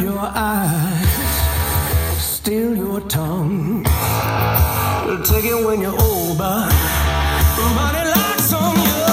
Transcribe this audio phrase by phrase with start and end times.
[0.00, 1.08] Your eyes,
[2.22, 3.82] steal your tongue.
[5.24, 6.70] Take it when you're old, but
[7.56, 9.06] but on you.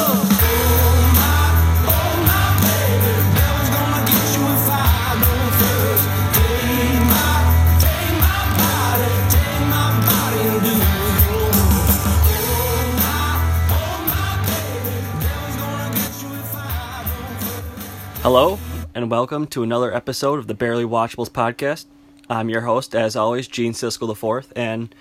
[18.21, 18.57] Hello,
[18.93, 21.85] and welcome to another episode of the Barely Watchables podcast.
[22.29, 24.93] I'm your host, as always, Gene Siskel IV, and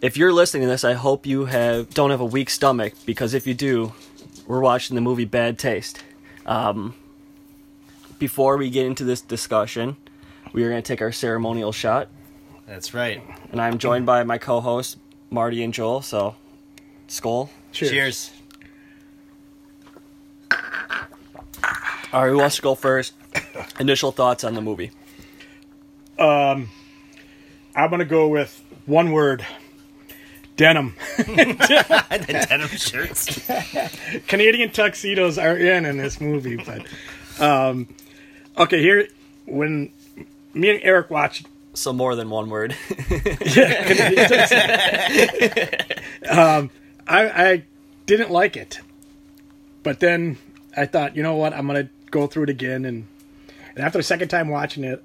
[0.00, 3.34] if you're listening to this, I hope you have don't have a weak stomach because
[3.34, 3.92] if you do,
[4.46, 6.02] we're watching the movie Bad Taste.
[6.44, 6.94] Um,
[8.18, 9.96] before we get into this discussion,
[10.52, 12.08] we are going to take our ceremonial shot,
[12.66, 13.22] That's right.
[13.52, 14.96] and I'm joined by my co-hosts
[15.30, 16.02] Marty and Joel.
[16.02, 16.34] So,
[17.08, 17.50] skull.
[17.72, 18.30] Cheers.
[22.12, 23.14] All right, who wants to go first?
[23.80, 24.90] Initial thoughts on the movie.
[27.74, 29.44] I'm gonna go with one word.
[30.56, 30.94] Denim.
[31.18, 33.46] the denim shirts.
[34.26, 36.86] Canadian tuxedos are in in this movie, but
[37.38, 37.88] um,
[38.56, 38.80] okay.
[38.80, 39.08] Here,
[39.44, 39.92] when
[40.54, 42.74] me and Eric watched, So more than one word.
[46.26, 46.70] I,
[47.06, 47.64] I
[48.06, 48.80] didn't like it,
[49.82, 50.38] but then
[50.74, 51.52] I thought, you know what?
[51.52, 53.06] I'm gonna go through it again, and
[53.74, 55.04] and after the second time watching it,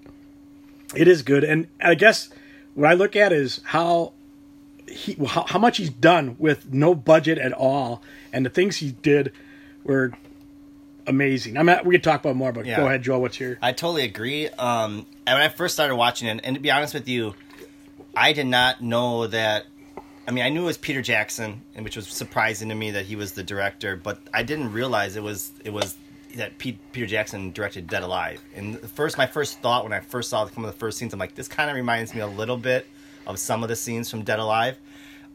[0.96, 1.44] it is good.
[1.44, 2.30] And I guess
[2.74, 4.14] what I look at is how
[4.88, 8.02] he how, how much he's done with no budget at all,
[8.32, 9.34] and the things he did
[9.84, 10.14] were
[11.08, 11.58] amazing.
[11.58, 12.78] I'm mean, we could talk about more, but Yeah.
[12.78, 13.22] go ahead, Joel.
[13.22, 14.48] What's your I totally agree.
[14.48, 17.36] Um, and when I first started watching it, and to be honest with you,
[18.16, 19.66] I did not know that.
[20.28, 23.06] I mean, I knew it was Peter Jackson, and which was surprising to me that
[23.06, 25.96] he was the director, but I didn't realize it was it was
[26.38, 28.42] that Pete, Peter Jackson directed Dead Alive.
[28.56, 31.14] And the first, my first thought when I first saw some of the first scenes,
[31.14, 32.88] I'm like, this kind of reminds me a little bit
[33.28, 34.78] of some of the scenes from Dead Alive.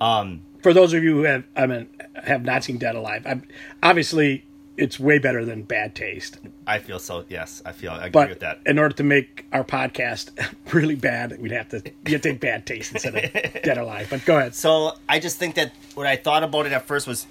[0.00, 3.22] Um, for those of you who have I mean have not seen Dead Alive?
[3.26, 3.43] I'm,
[3.82, 4.44] obviously,
[4.76, 6.38] it's way better than Bad Taste.
[6.66, 7.25] I feel so.
[7.28, 7.93] Yes, I feel.
[7.93, 8.60] I agree But with that.
[8.66, 10.31] in order to make our podcast
[10.75, 11.76] really bad, we'd have to
[12.06, 13.32] you have to take bad taste instead of
[13.62, 14.09] dead alive.
[14.10, 14.54] But go ahead.
[14.54, 17.26] So I just think that what I thought about it at first was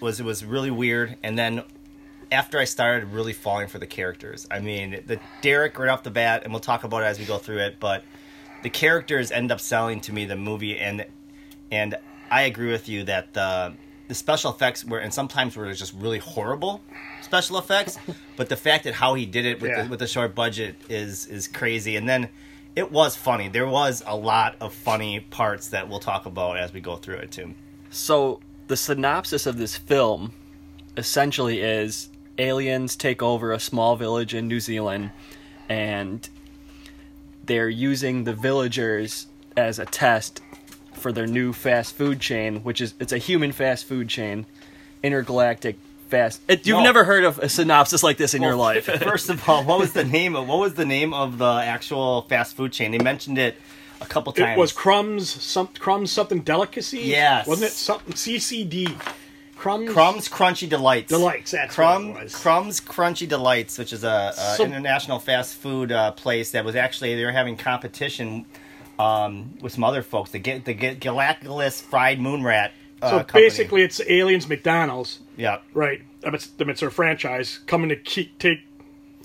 [0.00, 1.62] was it was really weird, and then
[2.32, 4.46] after I started really falling for the characters.
[4.50, 7.24] I mean, the Derek right off the bat, and we'll talk about it as we
[7.24, 7.76] go through it.
[7.80, 8.04] But
[8.62, 11.06] the characters end up selling to me the movie, and
[11.72, 11.96] and
[12.30, 13.74] I agree with you that the
[14.08, 16.82] the special effects were, and sometimes were just really horrible
[17.22, 17.98] special effects.
[18.36, 19.82] but the fact that how he did it with Yeah.
[19.84, 22.28] the, with the short budget is is crazy, and then.
[22.76, 23.48] It was funny.
[23.48, 27.16] There was a lot of funny parts that we'll talk about as we go through
[27.16, 27.56] it too.
[27.90, 28.38] So
[28.68, 30.32] the synopsis of this film
[30.96, 32.09] essentially is
[32.40, 35.10] aliens take over a small village in New Zealand
[35.68, 36.28] and
[37.44, 40.40] they're using the villagers as a test
[40.94, 44.46] for their new fast food chain, which is it's a human fast food chain,
[45.02, 45.76] intergalactic
[46.08, 46.40] fast.
[46.48, 46.82] It, you've No.
[46.84, 48.84] never heard of a synopsis like this in your life.
[49.02, 52.22] First of all, what was the name of what was the name of the actual
[52.22, 52.90] fast food chain?
[52.90, 53.56] They mentioned it
[54.00, 54.56] a couple times.
[54.56, 56.98] It was crumbs, some crumbs, something delicacy.
[57.00, 57.46] Yes.
[57.46, 58.94] wasn't it something CCD?
[59.60, 59.92] Crumbs.
[59.92, 61.08] Crumbs Crunchy Delights.
[61.10, 62.34] Delights, that's Crumb, what it was.
[62.34, 66.74] Crumbs Crunchy Delights, which is a, a So- international fast food uh, place that was
[66.76, 68.46] actually they were having competition
[68.98, 70.30] um, with some other folks.
[70.30, 72.72] The get the get Galactus Fried Moon Rat.
[73.02, 73.44] Uh, So company.
[73.44, 75.58] basically, it's aliens McDonald's, yeah.
[75.74, 76.02] right?
[76.22, 78.60] I mean, It's, I mean, it's their franchise coming to keep, take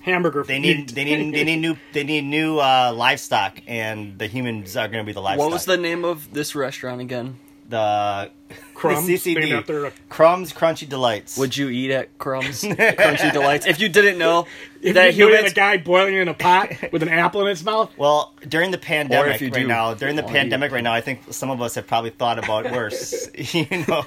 [0.02, 0.44] hamburger.
[0.44, 0.94] They need meat.
[0.94, 5.02] they need they need new they need new uh, livestock, and the humans are going
[5.04, 5.44] to be the livestock.
[5.46, 7.38] what was the name of this restaurant again?
[7.68, 8.30] The
[8.74, 11.36] Crumbs, the CCD after a- Crumbs Crunchy Delights.
[11.38, 13.66] Would you eat at Crumbs Crunchy Delights?
[13.66, 14.46] If you didn't know
[14.82, 17.48] If that you had humans a guy boiling in a pot with an apple in
[17.48, 20.84] his mouth, well, during the pandemic if you right do now, during the pandemic right
[20.84, 23.28] now, I think some of us have probably thought about worse.
[23.54, 24.04] you know,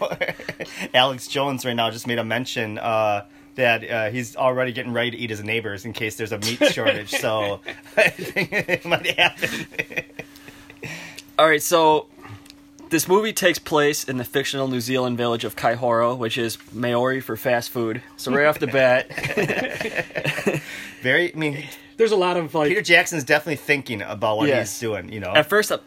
[0.93, 5.11] Alex Jones right now just made a mention uh, that uh, he's already getting ready
[5.11, 7.09] to eat his neighbors in case there's a meat shortage.
[7.11, 7.59] so
[7.97, 9.65] I think it might happen.
[11.37, 12.07] All right, so
[12.89, 17.19] this movie takes place in the fictional New Zealand village of Kaihoro, which is Maori
[17.21, 18.01] for fast food.
[18.17, 19.09] So right off the bat,
[21.01, 21.65] Very, I mean,
[21.97, 24.71] there's a lot of like Peter Jackson's definitely thinking about what Yes.
[24.73, 25.11] he's doing.
[25.11, 25.77] You know, at first uh,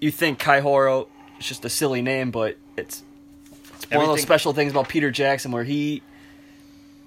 [0.00, 3.02] you think Kaihoro is just a silly name, but it's,
[3.74, 6.02] it's one of those Everything- special things about Peter Jackson where he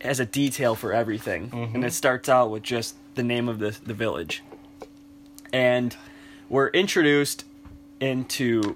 [0.01, 1.75] has a detail for everything, Mm-hmm.
[1.75, 4.43] and it starts out with just the name of the the village,
[5.53, 5.95] and
[6.49, 7.45] we're introduced
[7.99, 8.75] into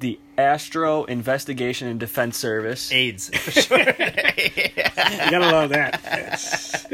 [0.00, 2.90] the Astro Investigation and Defense Service.
[2.92, 3.30] AIDS.
[5.12, 6.86] You gotta love that.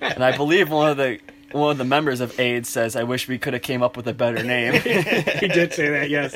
[0.00, 1.18] and I believe one of the
[1.52, 4.06] one of the members of AIDS says, "I wish we could have came up with
[4.06, 6.34] a better name." he did say that, yes.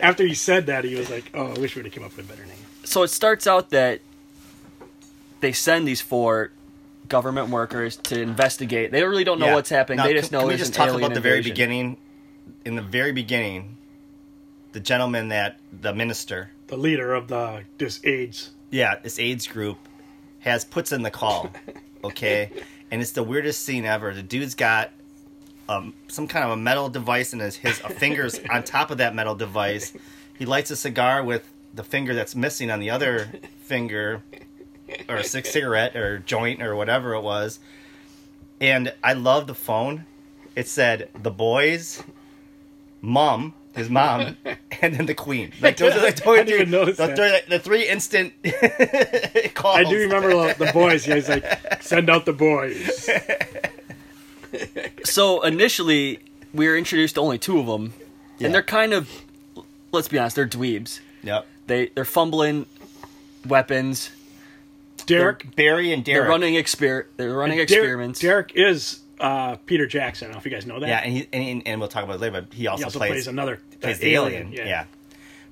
[0.00, 2.26] After he said that, he was like, "Oh, I wish we'd have come up with
[2.26, 4.00] a better name." so it starts out that
[5.40, 6.50] they send these four
[7.08, 8.90] government workers to investigate.
[8.92, 9.54] They really don't know Yeah.
[9.54, 9.98] what's happening.
[9.98, 11.96] Now, they just can, know can we just an talk alien about the very beginning?
[12.64, 13.76] In the very beginning,
[14.72, 18.50] the gentleman that the minister, The leader of the this AIDS.
[18.70, 19.78] yeah, this AIDS group,
[20.40, 21.50] has puts in the call.
[22.04, 22.50] Okay,
[22.90, 24.12] and it's the weirdest scene ever.
[24.12, 24.90] The dude's got
[25.68, 29.14] um, some kind of a metal device in his his fingers on top of that
[29.14, 29.92] metal device.
[30.36, 33.30] He lights a cigar with the finger that's missing on the other
[33.60, 34.24] finger,
[35.08, 37.60] or a cig- cigarette or joint or whatever it was.
[38.60, 40.04] And I love the phone.
[40.56, 42.02] It said the boys,
[43.00, 44.36] mom, his mom,
[44.82, 45.52] and then the queen.
[45.60, 47.16] Like those are the, I didn't even notice the, that.
[47.16, 48.34] three, the three instant
[49.54, 49.76] calls.
[49.78, 51.06] I do remember the, the boys.
[51.06, 53.08] Yeah, he's like, "Send out the boys."
[55.04, 56.18] So initially,
[56.52, 57.94] we were introduced to only two of them,
[58.38, 58.46] Yeah.
[58.46, 59.08] and they're kind of,
[59.92, 61.00] let's be honest, they're dweebs.
[61.22, 61.46] Yep.
[61.68, 62.66] They they're fumbling
[63.46, 64.10] weapons.
[65.06, 65.56] Derek.
[65.56, 66.22] Barry and Derek.
[66.24, 67.06] They're running exper.
[67.16, 68.20] They're running Derek- experiments.
[68.20, 70.26] Derek is uh, Peter Jackson.
[70.26, 70.88] I don't know if you guys know that.
[70.88, 72.42] Yeah, and, he, and and we'll talk about it later.
[72.42, 74.52] But he also, he also plays, plays, another plays uh, the alien.
[74.52, 74.84] Yeah.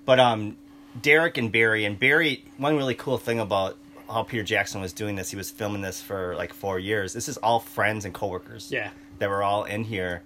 [0.05, 0.57] But um,
[1.01, 2.45] Derek and Barry and Barry.
[2.59, 3.79] One really cool thing about
[4.09, 7.13] how Peter Jackson was doing this, he was filming this for like four years.
[7.13, 8.71] This is all friends and coworkers.
[8.71, 8.91] Yeah.
[9.21, 10.23] That were all in here.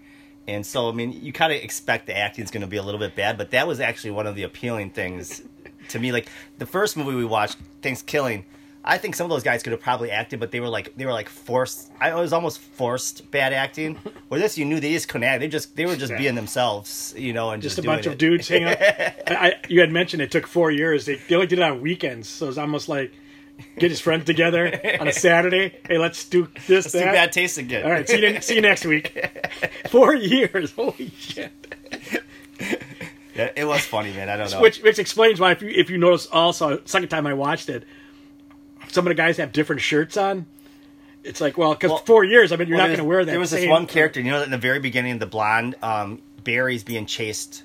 [0.47, 2.83] And so, I mean, you kind of expect the acting is going to be a
[2.83, 5.43] little bit bad, but that was actually one of the appealing things
[5.89, 6.13] to me.
[6.13, 8.45] Like the first movie we watched, Thanksgiving,
[8.87, 11.07] I think some of those guys could have probably acted, but they were like they
[11.07, 11.91] were like forced.
[12.01, 13.95] I it was almost forced bad acting.
[14.29, 15.41] Where this, you knew they just couldn't act.
[15.41, 16.19] They just they were just Yeah.
[16.19, 18.77] being themselves, you know, and just just, a bunch doing of dudes hanging out.
[19.27, 21.07] I, you had mentioned it took four years.
[21.07, 23.11] They, they only did it on weekends, so it's almost like
[23.79, 24.67] get his friends together
[25.01, 25.79] on a Saturday.
[25.89, 26.85] Hey, let's do this.
[26.87, 27.13] Let's do that.
[27.15, 27.85] bad taste again.
[27.87, 29.19] All right, see you, see you next week.
[29.89, 31.53] Four years, holy shit!
[33.35, 34.29] Yeah, it was funny, man.
[34.29, 34.61] I don't know.
[34.61, 37.85] Which which explains why if you if you notice also second time I watched it,
[38.95, 40.47] some of the guys have different shirts on.
[41.25, 43.25] It's like well, because Well- four years, I mean, you're Well, not going to wear
[43.25, 43.31] that.
[43.31, 46.21] There was this one character, you know, that in the very beginning, the blonde um,
[46.45, 47.63] Barry's being chased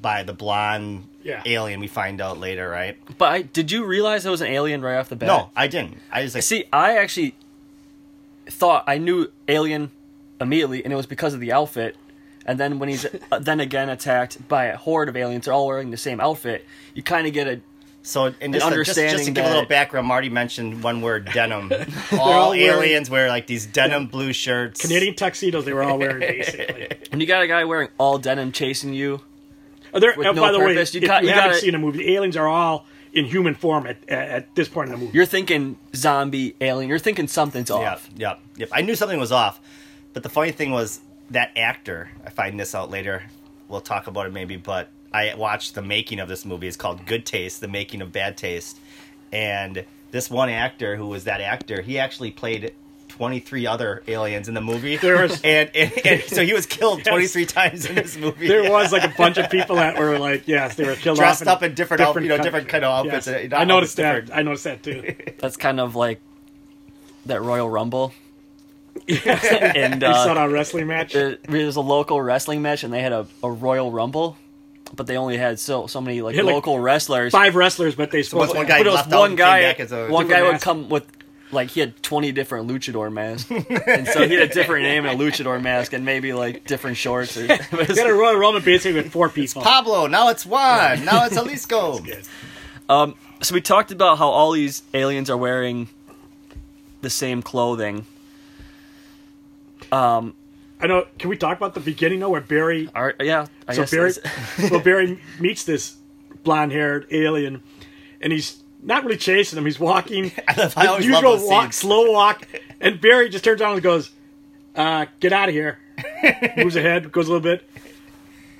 [0.00, 1.42] by the blonde Yeah.
[1.46, 1.80] alien.
[1.80, 2.96] We find out later, right?
[3.18, 5.26] But I, did you realize it was an alien right off the bat?
[5.28, 5.98] No, I didn't.
[6.12, 7.34] I was like, See, I actually
[8.46, 9.90] thought I knew Alien
[10.40, 11.96] immediately, and it was because of the outfit.
[12.46, 15.66] And then when he's uh, then again attacked by a horde of aliens, they're all
[15.66, 16.66] wearing the same outfit.
[16.94, 17.60] You kind of get a
[18.02, 21.70] So, and just, just, just to give a little background, Marty mentioned one word, denim.
[22.12, 24.80] all, all aliens wear like these denim blue shirts.
[24.80, 26.88] Canadian tuxedos they were all wearing basically.
[27.10, 29.20] when you got a guy wearing all denim chasing you.
[29.92, 31.50] Oh, there- With uh, no by the way, purpose, you if got- you, you haven't
[31.50, 34.68] gotta- seen a movie, the aliens are all in human form at, at, at this
[34.68, 35.14] point in the movie.
[35.16, 36.88] You're thinking zombie alien.
[36.88, 38.08] You're thinking something's Yep, off.
[38.16, 38.68] yep, yep.
[38.72, 39.60] I knew something was off,
[40.14, 41.00] but the funny thing was
[41.30, 42.08] that actor.
[42.24, 43.24] I find this out later.
[43.68, 46.68] We'll talk about it maybe, but I watched the making of this movie.
[46.68, 48.78] It's called Good Taste: The Making of Bad Taste,
[49.32, 52.72] and this one actor who was that actor, he actually played.
[53.08, 54.96] 23 other aliens in the movie.
[54.96, 58.48] There was- and, and, and so he was killed 23 times in this movie.
[58.48, 61.42] there was like a bunch of people that were like, yes, they were killed Dressed
[61.42, 63.26] off up in different outfit- you know, different kind of outfits.
[63.26, 63.42] Yes.
[63.44, 64.20] and- I noticed that.
[64.24, 65.14] different- I noticed that too.
[65.38, 66.20] That's kind of like
[67.26, 68.14] that Royal Rumble.
[69.08, 71.12] and you saw it uh, on a wrestling match.
[71.12, 74.38] there there was a local wrestling match, and they had a, a Royal Rumble,
[74.94, 77.32] but they only had so so many like They had, like, local wrestlers.
[77.32, 79.62] Five wrestlers, but they once supposed one guy but it was left one guy.
[79.62, 80.64] back as a one guy different would mask.
[80.64, 81.06] come with
[81.52, 83.50] like he had twenty different luchador masks,
[83.86, 86.96] and so he had a different name and a luchador mask, and maybe like different
[86.96, 87.36] shorts.
[87.36, 89.60] Or, it was- They had a Royal Rumble basically with four people.
[89.62, 90.06] Pablo.
[90.06, 91.04] Now it's Juan.
[91.04, 91.98] Now it's Jalisco.
[92.04, 92.22] Good.
[92.88, 95.88] Um, so we talked about how all these aliens are wearing
[97.02, 98.06] the same clothing.
[99.90, 100.34] Um,
[100.80, 101.06] I know.
[101.18, 102.88] Can we talk about the beginning though, where Barry?
[102.94, 105.96] Are, yeah, I So guess Barry, that's- well, Barry meets this
[106.42, 107.62] blonde-haired alien,
[108.20, 109.64] and he's not really chasing him.
[109.66, 110.32] He's walking.
[110.48, 111.76] I love- I always love usual those walk, scenes.
[111.76, 112.46] slow walk,
[112.80, 114.10] and Barry just turns around and goes,
[114.74, 115.78] uh, "Get out of here!"
[116.56, 117.68] Moves ahead, goes a little bit.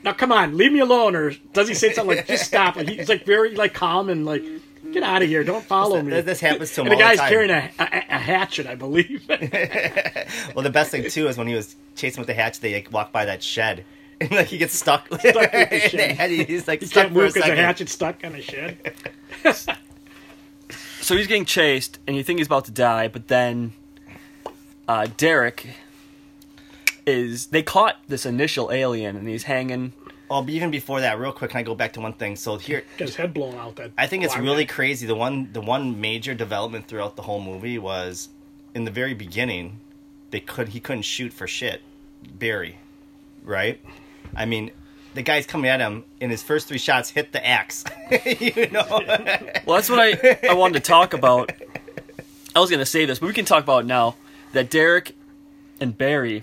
[0.03, 2.77] Now come on, leave me alone, or does he say something like, "Just stop"?
[2.77, 4.43] Like he's like very like calm and like,
[4.93, 5.45] "Get out of here!
[5.45, 7.29] Don't follow me." This- this happens to him And the all the guy's time.
[7.31, 9.23] carrying a, a, a hatchet, I believe.
[10.55, 12.93] Well, the best thing too is when he was chasing with the hatch, they like,
[12.93, 13.85] walk by that shed,
[14.21, 15.09] and like he gets stuck.
[15.11, 15.33] with the
[15.91, 16.17] shed.
[16.17, 16.31] head.
[16.31, 17.65] He's like He stuck can't a move because the second.
[17.65, 18.95] hatchet's stuck on a shed.
[21.01, 23.73] so he's getting chased, and you think he's about to die, but then
[24.89, 25.67] uh, Derek
[27.07, 27.47] is.
[27.47, 29.93] They caught this initial alien, and he's hanging.
[30.33, 32.37] Oh, but even before that, real quick, can I go back to one thing?
[32.37, 33.75] So here, Got his head blown out.
[33.77, 34.73] That I think it's really guy.
[34.75, 35.07] crazy.
[35.07, 38.29] The one, the one major development throughout the whole movie was
[38.75, 39.81] in the very beginning.
[40.31, 41.83] they could he couldn't shoot for shit.
[42.39, 42.77] Barry,
[43.43, 43.81] right?
[44.37, 44.71] I mean,
[45.15, 47.83] the guy's coming at him, and his first three shots hit the axe.
[48.25, 48.85] you know,
[49.67, 51.51] Well, that's what I, I wanted to talk about.
[52.55, 54.15] I was going to say this, but we can talk about it now.
[54.53, 55.17] That Derek
[55.81, 56.43] and Barry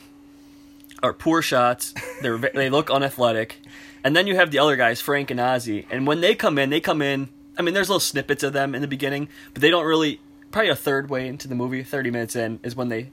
[1.03, 1.93] are poor shots.
[2.21, 3.57] They're they look unathletic,
[4.03, 5.85] and then you have the other guys, Frank and Ozzy.
[5.91, 7.29] And when they come in, they come in.
[7.57, 10.19] I mean, there's little snippets of them in the beginning, but they don't really.
[10.49, 13.11] Probably a third way into the movie, thirty minutes in, is when they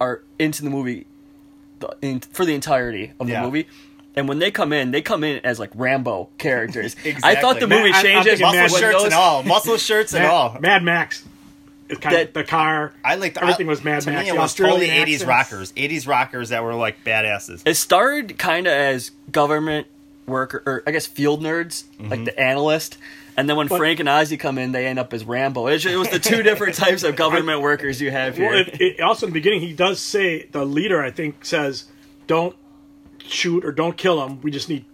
[0.00, 1.06] are into the movie
[1.80, 3.42] the, in, for the entirety of the Yeah.
[3.42, 3.68] movie.
[4.16, 6.96] And when they come in, they come in as like Rambo characters.
[7.22, 10.56] I thought the movie changes muscle shirts and all, muscle shirts and all.
[10.60, 11.24] Mad Max.
[11.90, 12.92] It's kind That- of the car.
[13.04, 14.24] I like the, everything I- was Mad to Max.
[14.24, 17.62] Me, it the was totally Australian eighties rockers, eighties rockers that were like badasses.
[17.64, 19.86] It started kind of as government
[20.26, 22.24] worker, or I guess field nerds, like mm-hmm.
[22.24, 22.96] the analyst.
[23.36, 25.68] And then when But- Frank and Ozzy come in, they end up as Rambo.
[25.68, 28.50] It, it was the two different types of government workers you have here.
[28.50, 31.02] Well, it, it, also in the beginning, he does say the leader.
[31.02, 31.86] I think says,
[32.26, 32.54] "Don't
[33.26, 34.40] shoot or don't kill them.
[34.42, 34.84] We just need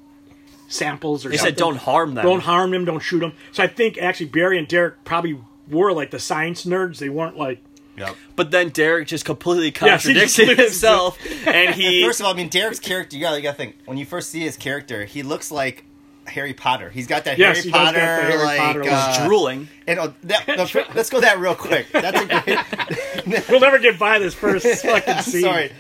[0.69, 1.55] samples or." he something.
[1.55, 2.85] said, "Don't harm them." Don't harm them.
[2.85, 6.64] Don't shoot them." So I think actually Barry and Derek probably were like the science
[6.64, 6.99] nerds.
[6.99, 7.62] They weren't like
[7.96, 8.16] Yep.
[8.37, 12.49] But then Derek just completely Yes, he himself, and he First of all, I mean
[12.49, 13.16] Derek's character.
[13.16, 15.85] You gotta, you gotta think when you first see his character, he looks like
[16.26, 16.90] Harry Potter.
[16.90, 18.92] He's got that Yes, Harry he Potter, the Harry like Potter look.
[18.92, 19.68] uh, drooling.
[19.87, 21.90] And oh, that, no, let's go that real quick.
[21.92, 23.49] That's a great.
[23.49, 25.42] we'll never get by this first fucking scene.
[25.42, 25.73] Sorry.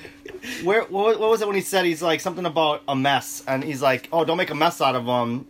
[0.62, 3.62] Where what, what was it when he said he's like something about a mess and
[3.62, 5.46] he's like, oh, don't make a mess out of him.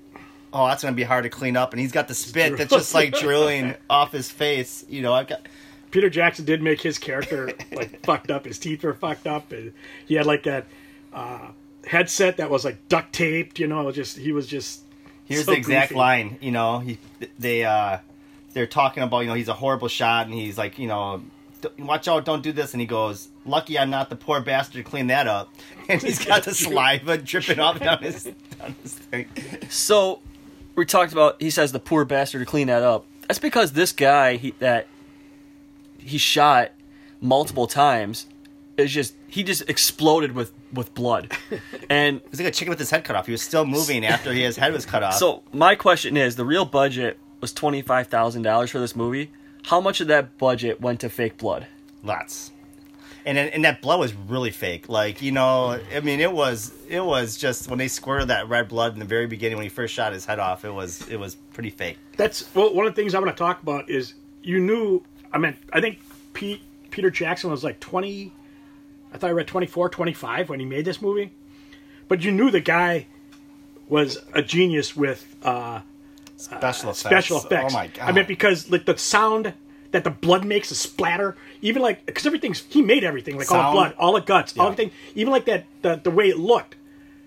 [0.59, 1.75] Oh, that's gonna be hard to clean up.
[1.75, 4.87] And he's got the spit that's just like drilling off his face.
[4.89, 5.47] You know, I've got.
[5.91, 8.47] Peter Jackson did make his character like fucked up.
[8.47, 9.75] His teeth were fucked up, and
[10.07, 10.67] he had like that
[11.13, 11.51] uh,
[11.87, 13.59] headset that was like duct taped.
[13.59, 14.81] You know, it was just he was just.
[15.27, 15.99] Here's so the exact goofy.
[15.99, 16.39] line.
[16.41, 16.99] You know, he
[17.39, 17.99] they uh
[18.55, 21.23] they're talking about you know he's a horrible shot and he's like you know.
[21.79, 22.25] Watch out!
[22.25, 22.75] Don't do this.
[22.75, 25.53] And he goes, "Lucky I'm not the poor bastard to clean that up."
[25.89, 29.29] And he's got the saliva dripping off down his down his thing.
[29.69, 30.21] So
[30.77, 31.41] we talked about.
[31.41, 33.07] He says the poor bastard to clean that up.
[33.27, 34.87] That's because this guy he, that
[35.99, 36.71] he shot
[37.21, 38.27] multiple times
[38.77, 41.33] is just he just exploded with with blood,
[41.91, 43.27] and He's like a chicken with his head cut off.
[43.27, 45.15] He was still moving after his head was cut off.
[45.15, 49.33] So my question is: the real budget was twenty five thousand dollars for this movie.
[49.65, 51.67] How much of that budget went to fake blood?
[52.05, 52.53] lots,
[53.27, 54.89] and and that blood was really fake.
[54.89, 58.69] Like you know, I mean, it was it was just when they squirted that red
[58.69, 60.65] blood in the very beginning when he first shot his head off.
[60.65, 61.99] It was it was pretty fake.
[62.17, 62.73] That's well.
[62.73, 65.03] One of the things I want to talk about is you knew.
[65.33, 65.99] I mean, I think
[66.33, 68.33] Pete Peter Jackson was like twenty.
[69.13, 71.33] I thought I read 24, 25 when he made this movie,
[72.09, 73.07] but you knew the guy
[73.89, 75.81] was a genius with uh,
[76.37, 76.99] Special effects.
[77.01, 77.73] special effects.
[77.73, 78.09] Oh my god!
[78.09, 79.55] I mean, because like the sound
[79.93, 83.57] that the blood makes, the splatter, even like because everything's he made everything like all
[83.59, 83.75] the Sound.
[83.75, 84.73] blood, all the guts, all Yeah.
[84.73, 86.77] everything, even like that the the way it looked,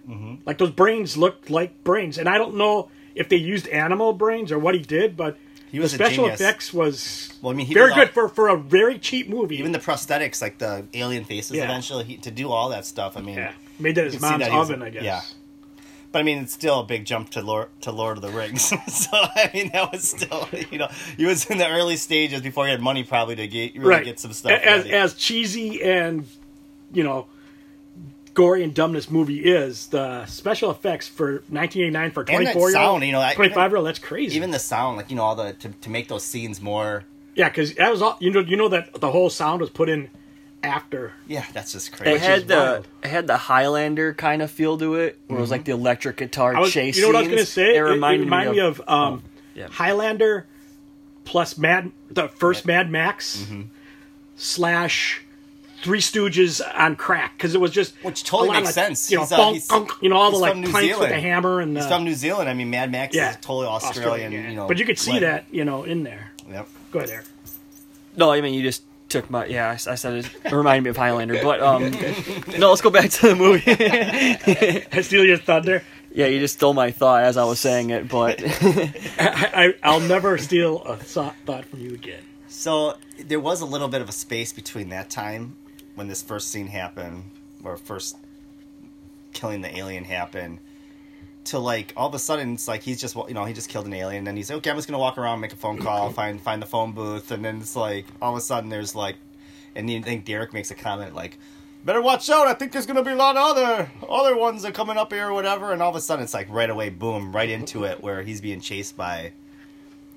[0.09, 0.35] Mm-hmm.
[0.45, 4.51] like those brains looked like brains, and I don't know if they used animal brains
[4.51, 5.37] or what he did, but
[5.71, 6.41] He was a the special genius.
[6.41, 9.57] effects was Well, I mean, he very good for for a very cheap movie.
[9.57, 11.65] even the prosthetics, like the alien faces, Yeah.
[11.65, 13.17] eventually he, to do all that stuff.
[13.17, 14.89] I mean, yeah, made that You his can see mom's that he was- oven, I
[14.89, 15.03] guess.
[15.03, 15.21] yeah.
[16.11, 18.63] But I mean, it's still a big jump to Lord to Lord of the Rings.
[18.87, 20.87] so I mean, that was still you know
[21.17, 24.05] he was in the early stages before he had money probably to get really right.
[24.05, 24.51] get some stuff.
[24.51, 24.95] as ready.
[24.95, 26.25] as cheesy and
[26.91, 27.27] you know
[28.33, 32.71] gory and dumb this movie is, the special effects for 1989 for And that 24
[32.71, 34.35] year old, you know, I- 25 year old, that's crazy.
[34.37, 37.03] even the sound, like you know, all the to, to make those scenes more.
[37.35, 38.39] yeah, because that was all you know.
[38.39, 40.09] You know that the whole sound was put in
[40.63, 41.13] after.
[41.27, 42.15] Yeah, that's just crazy.
[42.15, 45.51] is had the it had the Highlander kind of feel to it, where it was
[45.51, 46.95] like the electric guitar I was, chase.
[46.97, 47.67] you know what I was going to scenes.
[47.67, 47.75] say?
[47.77, 49.23] It reminded, reminded me of, um,
[49.55, 49.67] yeah.
[49.69, 50.45] Highlander
[51.25, 53.61] plus Mad, the first Mad Max Mm-hmm.
[54.35, 55.21] slash
[55.81, 58.85] Three Stooges on crack because it was just Which totally a lot of, makes like,
[58.87, 59.09] sense.
[59.11, 60.71] You know, He's, uh, bonk, he's- bonk, you know all the he's like from New
[60.71, 61.13] planks with Zealand.
[61.13, 62.49] the hammer and the, He's from New Zealand.
[62.49, 64.31] I mean, Mad Max yeah, is totally Australian.
[64.33, 64.49] yeah.
[64.49, 65.23] You know, but you could see blend.
[65.25, 66.31] that you know in there.
[66.51, 66.67] Yep.
[66.91, 67.25] Go ahead, Eric.
[68.17, 69.69] No, I mean you just took my yeah.
[69.69, 71.91] I, I said it, it reminded me of Highlander, but um,
[72.57, 72.69] no.
[72.69, 73.63] Let's go back to the movie.
[74.91, 75.83] I steal your thunder.
[76.13, 78.41] yeah, you just stole my thought as I was saying it, but
[79.19, 82.23] I, I, will never steal a thought, thought from you again.
[82.47, 85.55] So there was a little bit of a space between that time
[85.95, 87.31] when this first scene happened,
[87.63, 88.17] or first
[89.33, 90.59] killing the alien happened,
[91.49, 93.85] to like all of a sudden it's like he's just you know he just killed
[93.85, 94.69] an alien, and then he's okay.
[94.69, 97.43] I'm just gonna walk around, make a phone call, find find the phone booth, and
[97.43, 99.15] then it's like all of a sudden there's like,
[99.75, 101.37] and you think Derek makes a comment like.
[101.85, 102.45] Better watch out!
[102.45, 105.13] I think there's gonna be a lot of other other ones that are coming up
[105.13, 107.85] here or whatever, and all of a sudden it's like right away, boom, right into
[107.85, 109.31] it, where he's being chased by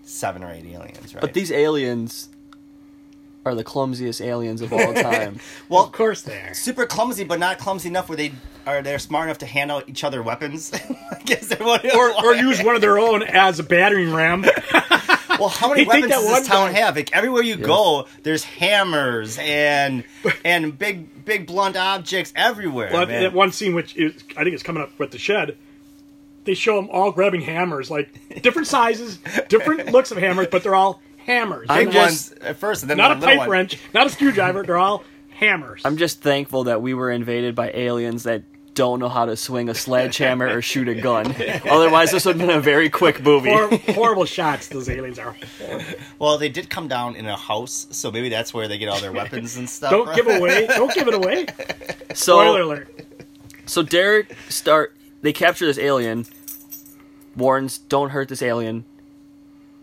[0.03, 1.21] seven or eight aliens, right?
[1.21, 2.29] but these aliens,
[3.45, 5.39] are the clumsiest aliens of all time.
[5.69, 6.55] Well, of course they are.
[6.55, 8.33] super clumsy, but not clumsy enough where they
[8.67, 10.73] are they're smart enough to hand out each other weapons.
[11.11, 14.45] I guess they want Or, or use one of their own as a battering ram.
[15.41, 16.95] Well, how many You weapons that does this town guy- have?
[16.95, 20.05] Like everywhere you go, there's hammers and
[20.45, 22.91] and big big blunt objects everywhere.
[22.93, 23.23] Well, man.
[23.23, 25.57] that one scene, which is, I think is coming up with the shed,
[26.45, 29.19] they show them all grabbing hammers, like different sizes,
[29.49, 31.67] different looks of hammers, but they're all hammers.
[31.69, 33.49] I'm Big They're just- ones at first, and then not a pipe one.
[33.51, 34.63] wrench, not a screwdriver.
[34.63, 35.83] They're all hammers.
[35.85, 38.43] I'm just thankful that we were invaded by aliens that
[38.75, 41.27] don't know how to swing a sledgehammer or shoot a gun.
[41.69, 43.51] Otherwise, this would have been a very quick movie.
[43.51, 44.69] Hor- horrible shots.
[44.69, 45.37] Those aliens are.
[46.19, 48.99] Well, they did come down in a house, so maybe that's where they get all
[48.99, 49.91] their weapons and stuff.
[49.91, 50.67] Don't give away.
[50.69, 51.47] Don't give it away.
[52.15, 53.07] Spoiler So, alert.
[53.67, 54.97] so Derek start.
[55.21, 56.25] They capture this alien.
[57.37, 58.85] Warns, don't hurt this alien.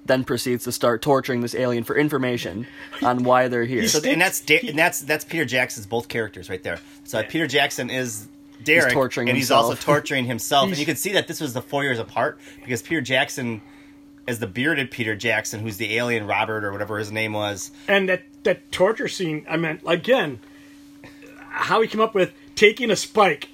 [0.09, 2.65] Then proceeds to start torturing this alien for information
[3.03, 3.87] on why they're here.
[3.87, 6.79] So, and that's da- and that's that's Peter Jackson's both characters right there.
[7.03, 8.27] So Peter Jackson is
[8.63, 10.67] Derek, torturing and he's also torturing himself.
[10.69, 13.61] and you can see that this was the four years apart because Peter Jackson
[14.27, 17.69] is the bearded Peter Jackson, who's the alien Robert or whatever his name was.
[17.87, 19.45] And that that torture scene.
[19.47, 20.39] I meant again,
[21.49, 23.49] how he came up with taking a spike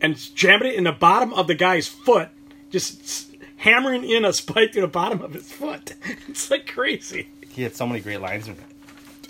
[0.00, 2.30] and jamming it in the bottom of the guy's foot,
[2.70, 3.24] just s-
[3.58, 5.94] hammering in a spike to the bottom of his foot.
[6.28, 7.28] It's like crazy.
[7.48, 8.48] He had so many great lines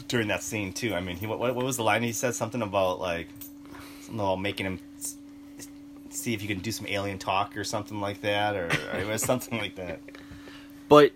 [0.08, 0.94] during that scene too.
[0.94, 2.34] I mean, he what, what was the line he said?
[2.34, 3.28] Something about like
[4.00, 4.78] something about making him
[6.10, 9.06] see if you can do some alien talk or something like that, or, or it
[9.06, 10.00] was something like that.
[10.88, 11.12] But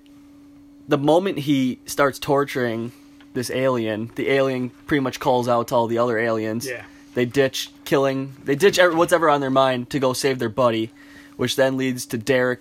[0.89, 2.93] the moment he starts torturing
[3.35, 6.67] this alien, the alien pretty much calls out to all the other aliens.
[6.67, 6.85] Yeah.
[7.15, 8.35] They ditch killing.
[8.45, 10.91] They ditch ever, what's ever on their mind to go save their buddy,
[11.37, 12.61] which then leads to Derek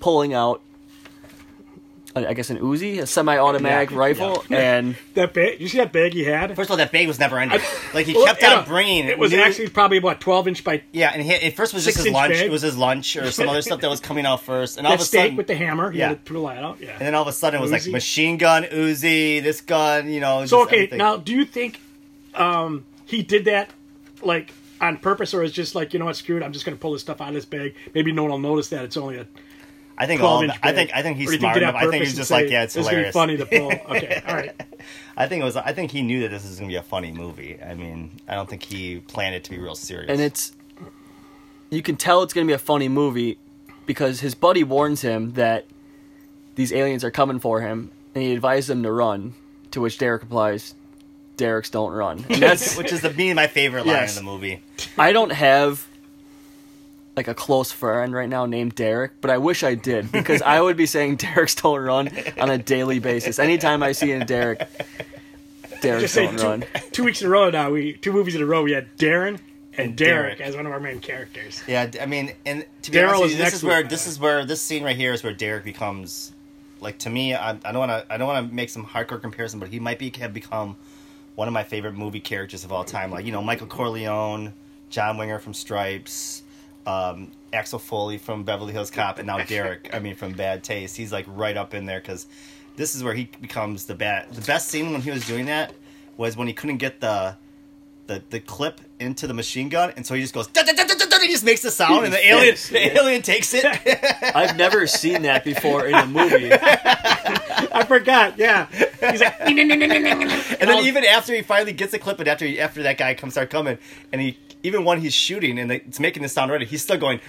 [0.00, 0.62] pulling out,
[2.14, 3.96] I I guess, an Uzi, a semi-automatic Yeah.
[3.98, 5.60] rifle, and That bag.
[5.60, 6.54] You see that bag he had?
[6.56, 7.60] First of all, that bag was never ending.
[7.94, 9.06] Like he Well, kept yeah, on bringing.
[9.06, 11.84] It was new- actually probably about twelve inch by yeah, and he, at first was
[11.84, 12.34] just his lunch.
[12.34, 12.46] bag.
[12.46, 14.92] It was his lunch or some other stuff that was coming out first, and all
[14.92, 15.90] that of a steak sudden, with the hammer.
[15.90, 16.08] He Yeah.
[16.08, 16.78] had to pull that out.
[16.80, 16.90] Yeah.
[16.92, 20.20] and then all of a sudden it was like machine gun, Uzi, this gun, you
[20.20, 20.44] know.
[20.46, 20.98] So okay, everything.
[20.98, 21.80] now do you think
[22.34, 23.70] um, he did that
[24.22, 26.76] like on purpose, or is just like you know what, screw it, I'm just going
[26.76, 27.74] to pull this stuff out of this bag.
[27.94, 29.26] Maybe no one will notice that it's only a
[29.98, 30.38] I think all.
[30.38, 31.74] 12 Of inch that, I think I think he's smart did enough.
[31.74, 33.08] I think he's just say, like, yeah, it's this hilarious.
[33.10, 33.90] is gonna be funny to pull.
[33.96, 34.54] Okay, all right.
[35.16, 35.56] I think it was.
[35.56, 37.58] I think he knew that this was going to be a funny movie.
[37.62, 40.10] I mean, I don't think he planned it to be real serious.
[40.10, 40.52] and it's
[41.70, 43.38] you can tell it's going to be a funny movie
[43.86, 45.64] because his buddy warns him that
[46.54, 49.34] these aliens are coming for him, and he advises him to run.
[49.72, 50.74] To which Derek replies,
[51.36, 54.18] "Derek's don't run." And that's which is the me my favorite line Yes.
[54.18, 54.62] in the movie.
[54.98, 55.86] I don't have
[57.16, 60.60] like a close friend right now named Derek, but I wish I did because I
[60.60, 63.38] would be saying Derek's don't run on a daily basis.
[63.38, 64.68] Anytime I see a Derek,
[65.80, 66.64] Derek's Just say don't two, run.
[66.92, 67.70] two weeks in a row now.
[67.70, 68.62] We two movies in a row.
[68.62, 69.40] We had Darren and,
[69.78, 70.40] And Derek, Derek.
[70.40, 71.62] as one of our main characters.
[71.66, 74.44] Yeah, I mean, and to be Daryl honest, is this is where this is where
[74.44, 76.32] this scene right here is where Derek becomes
[76.80, 77.34] like to me.
[77.34, 79.80] I, I don't want to I don't want to make some hardcore comparison, but he
[79.80, 80.76] might be have become
[81.34, 83.10] one of my favorite movie characters of all time.
[83.10, 84.52] Like you know, Michael Corleone,
[84.90, 86.42] John Winger from Stripes,
[86.86, 89.90] um, Axel Foley from Beverly Hills Cop, and now Derek.
[89.92, 90.96] I mean, from Bad Taste.
[90.96, 92.26] He's like right up in there because
[92.76, 94.32] this is where he becomes the bad.
[94.32, 95.74] The best scene when he was doing that
[96.16, 97.36] was when he couldn't get the
[98.06, 100.46] the, the clip into the machine gun, and so he just goes.
[100.46, 102.96] "Dun, dun, dun, dun, dun, dun," He just makes the sound, and the alien the
[102.96, 103.64] alien takes it.
[104.34, 106.50] I've never seen that before in a movie.
[107.72, 108.38] I forgot.
[108.38, 108.66] Yeah,
[109.10, 112.82] he's like, And then even after he finally gets the clip, and after he, after
[112.82, 113.78] that guy comes start coming,
[114.12, 117.20] and he even when he's shooting and it's making the sound already, he's still going.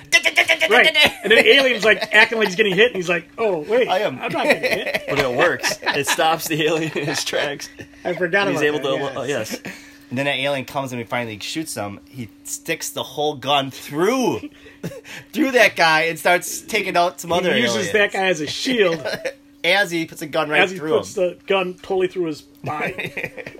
[0.70, 0.88] right,
[1.24, 3.88] and then the alien's like acting like he's getting hit, and he's like, "Oh wait,
[3.88, 5.80] I am- I'm not getting hit." But it works.
[5.82, 7.70] It stops the alien in his tracks.
[8.04, 9.28] I forgot He's able to.
[9.28, 9.60] yes.
[9.64, 9.74] yes.
[10.10, 12.00] And then that alien comes and he finally shoots him.
[12.10, 14.40] He sticks the whole gun through
[15.34, 17.94] through that guy and starts taking out some other He uses aliens.
[17.94, 19.06] that guy as a shield
[19.64, 21.24] as he puts a gun right as he through puts him.
[21.30, 23.32] the gun totally through his body.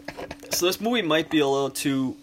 [0.50, 2.16] So this movie might be a little too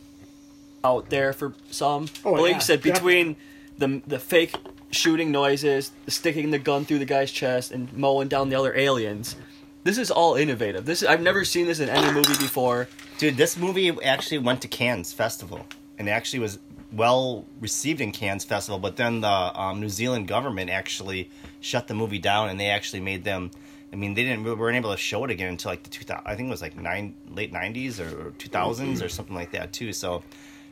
[0.83, 2.09] out there for some.
[2.25, 3.37] Oh, but like yeah, you said, between
[3.79, 4.55] the the fake
[4.91, 8.75] shooting noises, the sticking the gun through the guy's chest, and mowing down the other
[8.77, 9.37] aliens,
[9.85, 10.87] this is all innovative.
[10.87, 12.89] This I've never seen this in any movie before.
[13.19, 15.65] Dude, this movie actually went to Cannes Festival
[15.99, 16.59] and actually was
[16.93, 18.79] well received in Cannes Festival.
[18.79, 23.01] But then the um, New Zealand government actually shut the movie down, and they actually
[23.01, 23.51] made them.
[23.95, 26.25] I mean, they didn't we weren't able to show it again until like the 2000.
[26.27, 29.73] I think it was like nine late nineties or two thousands or something like that
[29.73, 29.93] too.
[29.93, 30.25] So,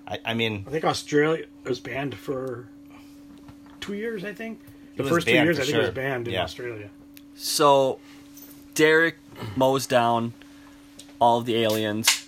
[0.09, 2.67] I, I mean, I think Australia was banned for
[3.81, 4.25] two years.
[4.25, 4.59] I think
[4.97, 6.43] the first two years I think it was banned in Yeah.
[6.43, 6.91] Australia.
[7.37, 8.01] So
[8.75, 9.19] Derek
[9.55, 10.33] mows down
[11.21, 12.27] all of the aliens.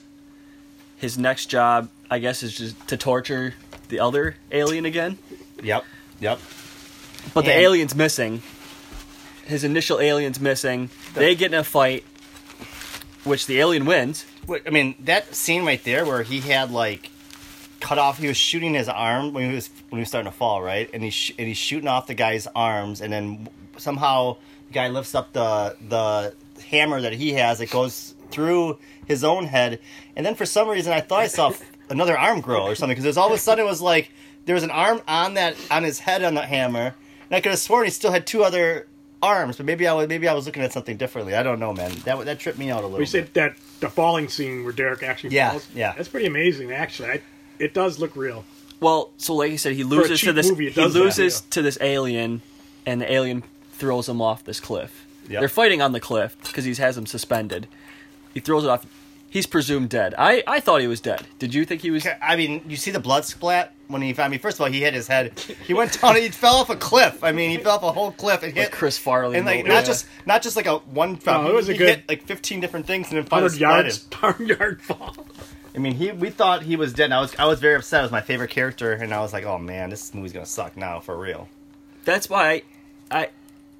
[0.96, 3.54] His next job, I guess, is just to torture
[3.88, 5.18] the other alien again.
[5.60, 5.84] Yep.
[6.20, 6.38] Yep.
[7.34, 8.42] But the alien's missing.
[9.46, 10.90] His initial alien's missing.
[11.14, 12.04] They get in a fight,
[13.24, 14.24] which the alien wins.
[14.46, 17.10] Wait, I mean, that scene right there where he had like
[17.80, 18.18] cut off.
[18.18, 20.88] He was shooting his arm when he was when he was starting to fall, right?
[20.92, 24.36] And he's sh- and he's shooting off the guy's arms, and then somehow
[24.68, 26.34] the guy lifts up the the
[26.70, 27.60] hammer that he has.
[27.60, 29.80] It goes through his own head,
[30.16, 31.52] and then for some reason I thought I saw
[31.90, 34.10] another arm grow or something because there's all of a sudden it was like
[34.46, 36.94] there was an arm on that on his head on the hammer,
[37.28, 38.86] and I could have sworn he still had two other
[39.24, 41.34] arms, but maybe I was maybe I was looking at something differently.
[41.34, 41.92] I don't know, man.
[42.04, 42.98] That that tripped me out a little.
[42.98, 43.10] We bit.
[43.10, 45.66] said that the falling scene where Derek actually Yeah, falls.
[45.74, 45.92] yeah.
[45.96, 47.08] That's pretty amazing, actually.
[47.10, 47.22] I,
[47.58, 48.44] it does look real.
[48.80, 50.48] Well, so like you said, he loses to this.
[50.50, 51.50] movie, he does that, loses yeah.
[51.50, 52.42] to this alien,
[52.86, 55.06] and the alien throws him off this cliff.
[55.28, 55.40] Yep.
[55.40, 57.66] They're fighting on the cliff because he has him suspended.
[58.34, 58.84] He throws it off.
[59.34, 60.14] He's presumed dead.
[60.16, 61.26] I, I thought he was dead.
[61.40, 62.06] Did you think he was?
[62.22, 64.16] I mean, you see the blood splat when he.
[64.16, 65.36] I mean, first of all, he hit his head.
[65.66, 66.14] He went down.
[66.14, 67.24] He fell off a cliff.
[67.24, 68.66] I mean, he fell off a whole cliff and hit.
[68.66, 69.70] Like Chris Farley and like movie.
[69.70, 69.82] not Yeah.
[69.82, 71.16] just not just like a one.
[71.16, 71.42] Fall.
[71.42, 73.60] No, it was he, a good- hit like fifteen different things and then finally Hundred
[73.60, 75.16] yards, hundred yard fall.
[75.74, 77.06] I mean, he we thought he was dead.
[77.06, 78.00] And I was I was very upset.
[78.00, 80.76] It was my favorite character, and I was like, oh man, this movie's gonna suck
[80.76, 81.48] now for real.
[82.04, 82.62] That's why I,
[83.10, 83.28] I,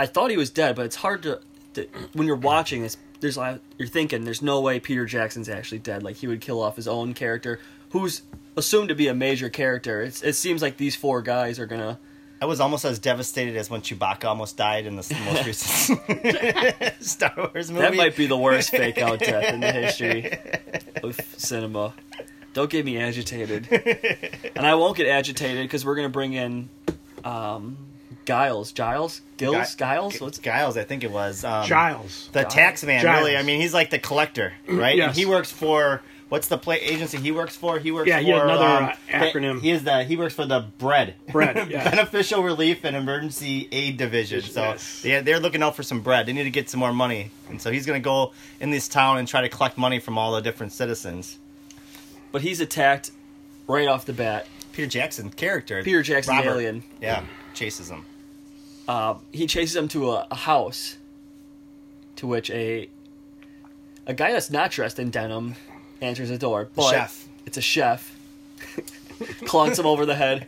[0.01, 1.41] I thought he was dead, but it's hard to,
[1.75, 2.97] to when you're watching this.
[3.25, 3.39] There's
[3.79, 6.03] you're thinking there's no way Peter Jackson's actually dead.
[6.03, 7.59] Like he would kill off his own character,
[7.89, 8.21] who's
[8.55, 10.03] assumed to be a major character.
[10.03, 11.99] It's, it seems like these four guys are gonna.
[12.43, 17.33] I was almost as devastated as when Chewbacca almost died in the most recent Star
[17.35, 17.81] Wars movie.
[17.81, 20.39] That might be the worst fake out death in the history
[21.03, 21.95] of cinema.
[22.53, 23.69] Don't get me agitated,
[24.55, 26.69] and I won't get agitated because we're gonna bring in
[27.25, 27.79] um,
[28.25, 30.21] Giles, Giles, Gills, Guy- Giles.
[30.21, 31.45] What's Giles, I think it was.
[31.45, 32.29] Um, Giles.
[32.33, 33.21] The tax man, Giles.
[33.25, 33.37] really.
[33.37, 34.97] I mean, he's like the collector, right?
[34.97, 35.09] Yes.
[35.09, 37.79] And he works for what's the play agency he works for?
[37.79, 39.61] He works Yeah, for he had another, um, uh, acronym.
[39.61, 41.89] He is the he works for the bread, Bread, yeah.
[41.91, 44.41] beneficial relief and emergency aid division.
[44.43, 45.05] So Yes.
[45.05, 46.27] yeah, they're looking out for some bread.
[46.27, 49.19] They need to get some more money, and so he's gonna go in this town
[49.19, 51.39] and try to collect money from all the different citizens.
[52.33, 53.11] but he's attacked
[53.69, 54.47] right off the bat.
[54.73, 56.83] Peter Jackson character, Peter Jackson Robert, alien.
[57.01, 57.23] yeah,
[57.55, 58.05] chases him.
[58.87, 60.97] Uh, he chases him to a, a house,
[62.17, 62.89] to which a
[64.07, 65.55] a guy that's not dressed in denim
[66.01, 66.69] answers the door.
[66.75, 67.29] But chef.
[67.47, 68.17] It's a chef.
[69.45, 70.47] Clunks him over the head.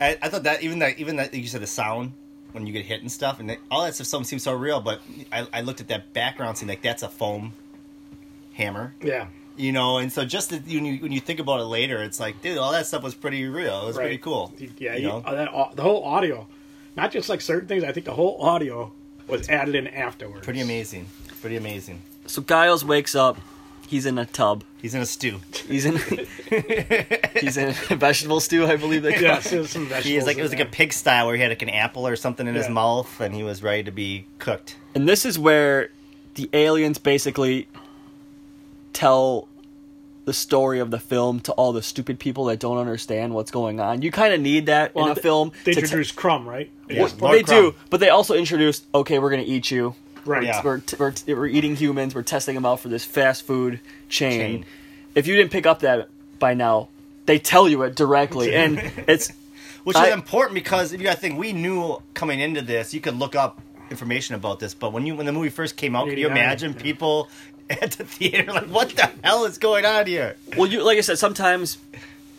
[0.00, 2.12] I, I thought that even that even that you said the sound
[2.52, 4.80] when you get hit and stuff and it, all that stuff seems so real.
[4.80, 5.00] But
[5.32, 7.52] I, I looked at that background scene like that's a foam
[8.52, 9.26] hammer, Yeah.
[9.56, 9.98] you know.
[9.98, 12.58] And so just that when you when you think about it later, it's like, dude,
[12.58, 13.82] all that stuff was pretty real.
[13.82, 14.52] It was pretty cool.
[14.78, 15.22] Yeah, you you- know?
[15.24, 16.46] uh, that, au- the whole audio,
[16.96, 17.84] not just like certain things.
[17.84, 18.92] I think the whole audio
[19.28, 20.44] was added in afterwards.
[20.44, 21.06] pretty amazing.
[21.40, 22.02] Pretty amazing.
[22.26, 23.38] So Giles wakes up.
[23.88, 24.64] He's in a tub.
[24.82, 25.40] He's in a stew.
[25.68, 25.96] He's in.
[27.40, 29.50] he's in a vegetable stew, I believe they call Yes, it.
[29.50, 30.04] there's some vegetables.
[30.04, 30.72] He is like it in was like a there.
[30.72, 33.62] pigsty where he had like an apple or something in his mouth and he was
[33.62, 34.76] ready to be cooked.
[34.96, 35.90] And this is where
[36.34, 37.68] the aliens basically
[38.92, 39.46] tell
[40.26, 43.78] the story of the film to all the stupid people that don't understand what's going
[43.80, 44.02] on.
[44.02, 45.52] You kind of need that Well, in a th- film.
[45.64, 46.68] They to t- introduced Crumb, right?
[46.90, 47.04] Yeah.
[47.04, 49.94] Well, Lord they do, but they also introduced, okay, we're going to eat you.
[50.24, 50.42] Right.
[50.42, 50.60] Yeah.
[50.64, 52.12] We're, t- we're, t- we're eating humans.
[52.12, 54.40] We're testing them out for this fast food chain.
[54.40, 54.64] Chain.
[55.14, 56.08] If you didn't pick up that
[56.40, 56.88] by now,
[57.26, 59.32] they tell you it directly, and it's
[59.84, 63.00] Which I- is important because if you gotta think, we knew coming into this, you
[63.00, 63.60] could look up
[63.90, 66.72] information about this, but when you when the movie first came out, could you imagine
[66.72, 66.82] yeah.
[66.82, 67.28] people
[67.70, 70.36] at the theater like, what the hell is going on here?
[70.56, 71.78] well, you like I said, sometimes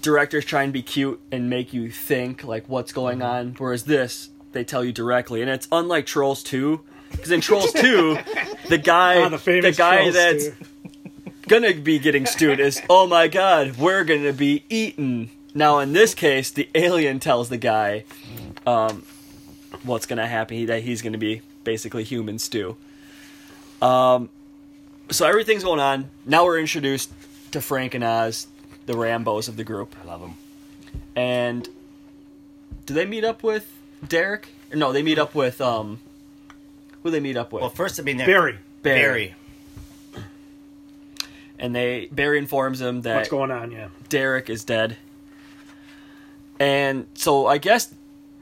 [0.02, 3.28] directors try and be cute and make you think like what's going Mm-hmm.
[3.28, 6.82] on, whereas this they tell you directly, and it's unlike Trolls Two.
[7.12, 8.18] Because in Trolls 2,
[8.70, 10.54] the guy, Ah, the famous guy Trolls that's too.
[11.48, 15.30] gonna be getting stewed is, oh my god, we're gonna be eaten.
[15.54, 18.04] Now, in this case, the alien tells the guy
[18.66, 19.04] um,
[19.84, 22.76] what's gonna happen, that he's gonna be basically human stew.
[23.82, 24.30] Um,
[25.10, 26.10] so everything's going on.
[26.26, 27.12] Now we're introduced
[27.52, 28.48] to Frank and Oz,
[28.86, 29.96] the Rambos of the group.
[30.04, 30.36] I love them.
[31.16, 31.68] And
[32.86, 33.72] do they meet up with
[34.08, 34.50] Derek?
[34.74, 36.00] No, they meet up with, um,
[37.04, 37.62] who they meet up with?
[37.62, 39.02] Well, first I mean that- Barry, Barry.
[39.02, 40.24] Barry.
[41.60, 43.72] And they, Barry informs him that what's going on?
[43.72, 43.88] Yeah.
[44.10, 44.98] Derek is dead.
[46.60, 47.94] And so I guess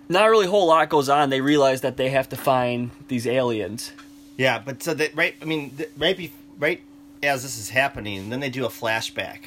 [0.09, 1.29] not really a whole lot goes on.
[1.29, 3.91] They realize that they have to find these aliens.
[4.37, 6.81] Yeah, but so that right, I mean, th- right, be, right
[7.23, 9.39] as this is happening, then they do a flashback,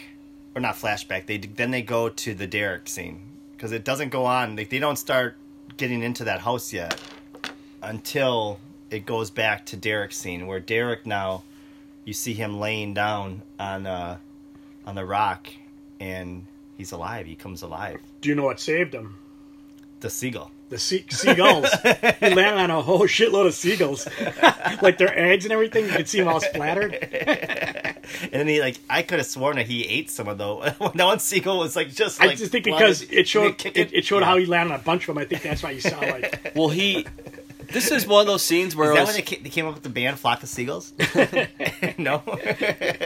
[0.55, 1.27] or not flashback.
[1.27, 3.21] They then they go to the Derek scene
[3.53, 4.57] because it doesn't go on.
[4.57, 5.37] Like they don't start
[5.77, 7.01] getting into that house yet
[7.83, 8.59] until
[8.90, 11.44] it goes back to Derek's scene, where Derek now,
[12.05, 14.18] you see him laying down on uh,
[14.87, 15.49] on the rock,
[16.01, 17.27] and he's alive.
[17.27, 18.01] He comes alive.
[18.21, 19.18] Do you know what saved him?
[20.01, 20.51] The seagull.
[20.70, 21.70] The sea- seagulls.
[22.20, 24.07] he landed on a whole shitload of seagulls,
[24.83, 25.87] like their eggs and everything.
[25.87, 26.94] You could see them all splattered.
[28.22, 30.64] And then he like I could have sworn that he ate some of those.
[30.64, 32.20] that one seagull was like just.
[32.22, 34.24] I just think because to- it showed kick it, it showed Yeah.
[34.26, 35.18] how he landed on a bunch of them.
[35.22, 37.07] I think that's why you saw like Well, he.
[37.70, 39.50] This is one of those scenes where Is it that was, when they ca- they
[39.50, 40.94] came up with the band Flock of Seagulls?
[41.98, 42.22] no,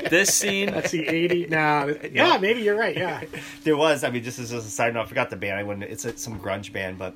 [0.09, 0.73] this scene.
[0.73, 1.47] let's see eighty.
[1.49, 2.97] Nah, yeah, maybe you're right.
[2.97, 3.23] Yeah,
[3.65, 4.05] there was.
[4.05, 5.59] I mean, just as a side note, I forgot the band.
[5.59, 5.91] I wouldn't.
[5.91, 7.13] It's a, some grunge band, but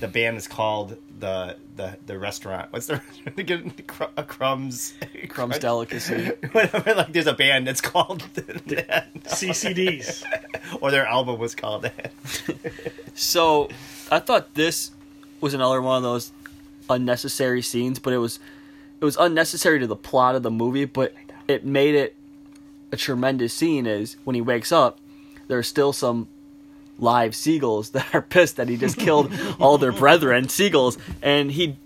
[0.00, 2.72] the band is called the the the restaurant.
[2.72, 3.00] What's the
[3.36, 4.94] they get cr- a crumbs
[5.28, 6.26] Crumb's delicacy.
[6.52, 6.94] Whatever.
[6.94, 10.24] Like there's a band that's called that, CCDs.
[10.80, 12.12] or their album was called that.
[13.14, 13.68] So
[14.10, 14.90] I thought this
[15.40, 16.32] was another one of those
[16.90, 18.38] unnecessary scenes, but it was
[19.00, 21.14] it was unnecessary to the plot of the movie, but
[21.48, 22.16] it made it
[22.92, 24.98] a tremendous scene is when he wakes up,
[25.48, 26.28] there's still some
[27.02, 31.76] live seagulls that are pissed that he just killed all their brethren, seagulls, and he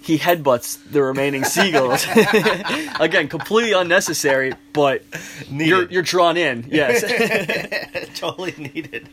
[0.00, 2.06] he headbutts the remaining seagulls.
[3.00, 5.02] Again, completely unnecessary, but
[5.50, 6.66] you're you're drawn in.
[6.70, 7.02] Yes.
[8.18, 9.08] totally needed.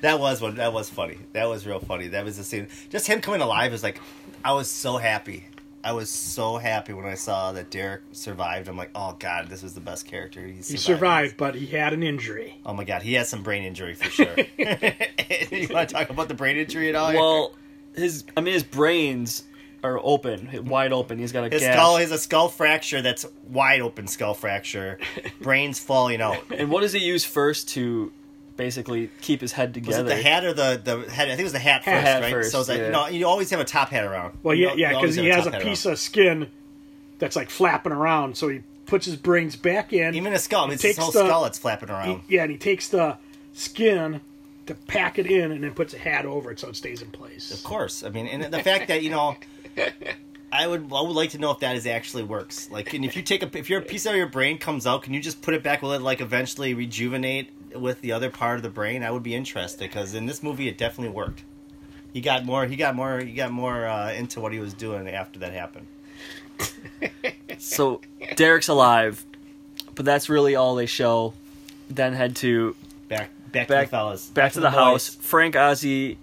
[0.00, 0.56] that was one.
[0.56, 1.18] That was funny.
[1.32, 2.08] That was real funny.
[2.08, 2.66] That was the scene.
[2.90, 4.00] Just him coming alive is like,
[4.44, 5.46] I was so happy.
[5.88, 8.68] I was so happy when I saw that Derek survived.
[8.68, 10.46] I'm like, oh god, this was the best character.
[10.46, 10.70] He survived.
[10.70, 12.60] He survived, but he had an injury.
[12.66, 14.36] Oh my god, he has some brain injury for sure.
[14.58, 17.14] you want to talk about the brain injury at all?
[17.14, 17.54] Well,
[17.94, 19.44] his I mean his brains
[19.82, 21.18] are open, wide open.
[21.18, 21.74] He's got a his gash.
[21.74, 24.98] skull is a skull fracture that's wide open skull fracture.
[25.40, 26.36] Brains falling out.
[26.50, 28.12] And what does he use first to
[28.58, 30.04] basically keep his head together.
[30.04, 31.28] Was it the hat or the the head?
[31.28, 32.30] I think it was the hat first, Hat right?
[32.30, 32.86] first, so it's like yeah.
[32.86, 34.36] you know you always have a top hat around.
[34.42, 35.92] Well, yeah, know- yeah, because he has a piece around.
[35.94, 36.46] of skin
[37.18, 38.36] that's like flapping around.
[38.36, 40.14] So he puts his brains back in.
[40.14, 40.70] even a skull.
[40.70, 42.22] It's his takes whole the- skull that's flapping He- around.
[42.28, 43.16] yeah, and he takes the
[43.54, 44.20] skin
[44.66, 47.10] to pack it in, and then puts a hat over it so it stays in
[47.10, 47.50] place.
[47.50, 49.36] Of course, I mean, and the fact that you know,
[50.52, 52.70] I would I would like to know if that is actually works.
[52.70, 55.14] Like, and if you take a if your piece of your brain comes out, can
[55.14, 55.82] you just put it back?
[55.82, 59.02] Will it like eventually rejuvenate with the other part of the brain?
[59.02, 61.42] I would be interested because in this movie, it definitely worked.
[62.12, 62.66] He got more.
[62.66, 63.20] He got more.
[63.20, 65.86] He got more uh, into what he was doing after that happened.
[67.58, 68.00] so
[68.36, 69.24] Derek's alive,
[69.94, 71.34] but that's really all they show.
[71.90, 72.74] Then head to
[73.08, 74.26] Back back, back to the fellas.
[74.26, 74.74] back, to the, boys.
[74.74, 75.14] house.
[75.14, 76.16] Frank, Ozzy,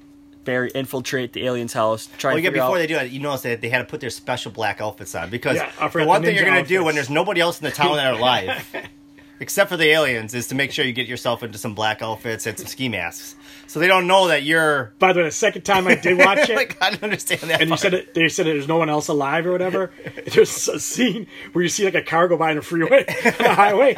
[0.43, 2.07] Barry infiltrate the alien's house.
[2.17, 2.49] Try Well, and yeah.
[2.51, 2.77] Before out.
[2.77, 5.29] they do it, you notice that they had to put their special black outfits on
[5.31, 7.71] because Yeah, the one the thing you're gonna do when there's nobody else in the
[7.71, 8.63] town that are alive,
[9.39, 12.45] except for the aliens, is to make sure you get yourself into some black outfits
[12.45, 13.35] and some ski masks,
[13.67, 14.93] so they don't know that you're.
[14.99, 17.61] By the way, the second time I did watch it, like I don't understand that.
[17.61, 19.91] and you said it, they said there's no one else alive or whatever.
[20.33, 23.33] There's a scene where you see like a car go by on a freeway, on
[23.37, 23.95] the highway.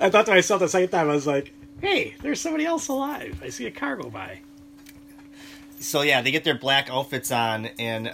[0.00, 3.40] I thought to myself the second time, I was like, "Hey, there's somebody else alive.
[3.42, 4.40] I see a car go by."
[5.80, 8.12] so yeah, they get their black outfits on and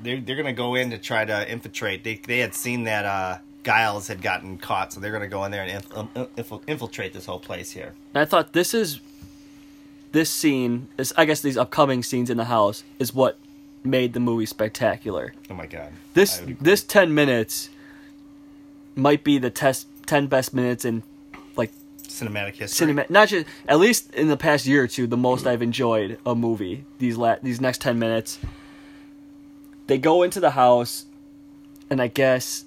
[0.00, 2.04] they're they're gonna go in to try to infiltrate.
[2.04, 5.50] They they had seen that uh, Giles had gotten caught, so they're gonna go in
[5.50, 7.94] there and inf- um, infil- infiltrate this whole place here.
[8.14, 9.00] And I thought this is
[10.12, 13.38] this scene is I guess these upcoming scenes in the house is what
[13.82, 15.34] made the movie spectacular.
[15.50, 17.68] Oh my god, This this ten minutes
[18.94, 21.02] might be the test ten best minutes in
[21.56, 22.68] like cinematic history.
[22.68, 26.18] cinema not just at least in the past year or two the most I've enjoyed
[26.24, 28.38] a movie these la- these next 10 minutes
[29.88, 31.06] they go into the house
[31.90, 32.64] and I guess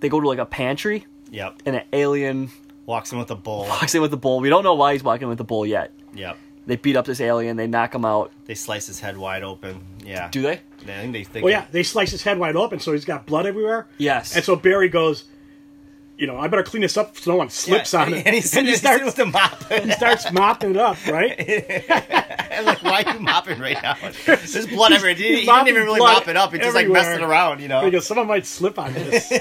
[0.00, 1.06] they go to like a pantry.
[1.30, 2.50] Yep, and an alien
[2.86, 3.66] walks in with a bowl.
[3.68, 5.92] walks in with a bull we don't know why he's walking with a bull yet.
[6.14, 6.36] Yep,
[6.66, 7.56] they beat up this alien.
[7.56, 8.32] They knock him out.
[8.46, 9.80] They slice his head wide open.
[10.04, 10.60] Yeah, do they?
[10.82, 11.44] I think they think.
[11.44, 13.86] Well, yeah, they slice his head wide open, so he's got blood everywhere.
[13.98, 14.34] yes.
[14.34, 15.24] And so Barry goes,
[16.20, 18.50] "You know, I better clean this up so no one slips on it." and he's
[18.50, 19.64] sitting, he starts with the mop.
[19.72, 21.34] he starts mopping it up, right?
[22.52, 23.96] I'm like, why are you mopping right now?
[24.26, 25.14] There's blood everywhere.
[25.14, 26.52] He, he didn't even really mop it up.
[26.52, 27.02] He's just like everywhere.
[27.02, 27.82] messing around, you know.
[27.84, 29.32] Because someone might slip on this.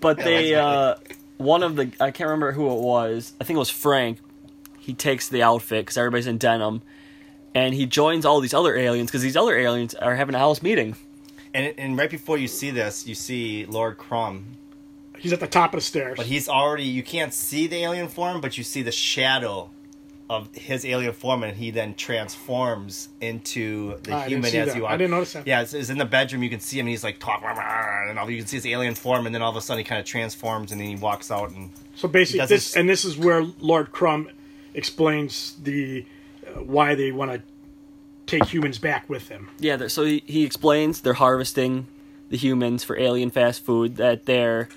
[0.00, 0.96] but they uh
[1.38, 4.18] one of the I can't remember who it was I think it was Frank
[4.78, 6.82] he takes the outfit because everybody's in denim
[7.54, 10.62] and he joins all these other aliens because these other aliens are having a house
[10.62, 10.96] meeting
[11.54, 14.56] And, and right before you see this, you see Lord Crumb.
[15.22, 16.16] He's at the top of the stairs.
[16.16, 19.70] But he's already, you can't see the alien form, but you see the shadow
[20.28, 24.76] of his alien form, and he then transforms into the Ah, I human as that.
[24.76, 24.92] you are.
[24.92, 25.46] I didn't notice that.
[25.46, 26.42] Yeah, it's, it's in the bedroom.
[26.42, 28.94] You can see him, and he's like talking, and all, you can see his alien
[28.94, 31.30] form, and then all of a sudden he kind of transforms, and then he walks
[31.30, 34.28] out, and So basically, this this- and this is where Lord Crumb
[34.74, 36.04] explains the
[36.46, 37.42] uh, why they want to
[38.26, 39.50] take humans back with them.
[39.58, 41.86] Yeah, so he, he explains they're harvesting
[42.30, 44.68] the humans for alien fast food, that they're.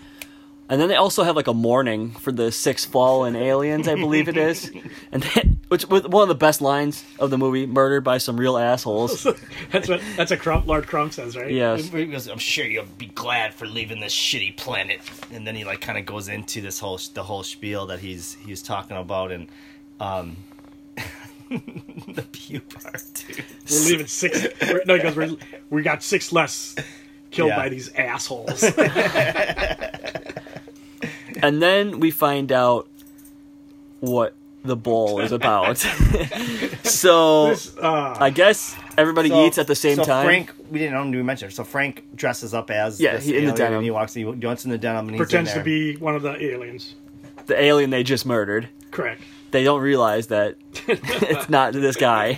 [0.67, 4.27] And then they also have like a mourning for the six fallen aliens, I believe
[4.27, 4.71] it is.
[5.11, 8.35] And then, which with one of the best lines of the movie, murdered by some
[8.37, 9.23] real assholes.
[9.71, 11.51] That's what that's a Crumb, Lord Crumb says, right?
[11.51, 11.87] Yes.
[11.89, 15.01] He goes, I'm sure you'll be glad for leaving this shitty planet.
[15.31, 18.35] And then he like kind of goes into this whole the whole spiel that he's
[18.45, 19.47] he's talking about and
[19.99, 20.35] um
[21.49, 23.43] the pew part too.
[23.69, 24.47] We're leaving six.
[24.61, 25.15] We're, no, he goes.
[25.15, 25.35] We're,
[25.69, 26.75] we got six less
[27.31, 27.57] killed Yeah.
[27.57, 28.63] by these assholes.
[31.43, 32.87] And then we find out
[33.99, 35.77] what the bowl is about.
[36.83, 40.25] so This, uh, I guess everybody So- eats at the same so time.
[40.25, 41.53] Frank, we didn't know we mentioned.
[41.53, 43.73] So Frank dresses up as Yeah, this he- in the alien, denim.
[43.75, 44.13] And he walks.
[44.13, 46.95] He wants in the denim and he's pretends in to be one of the aliens.
[47.45, 48.69] the alien they just murdered.
[48.91, 49.21] Correct.
[49.51, 50.55] They don't realize that
[50.87, 52.37] it's not this guy.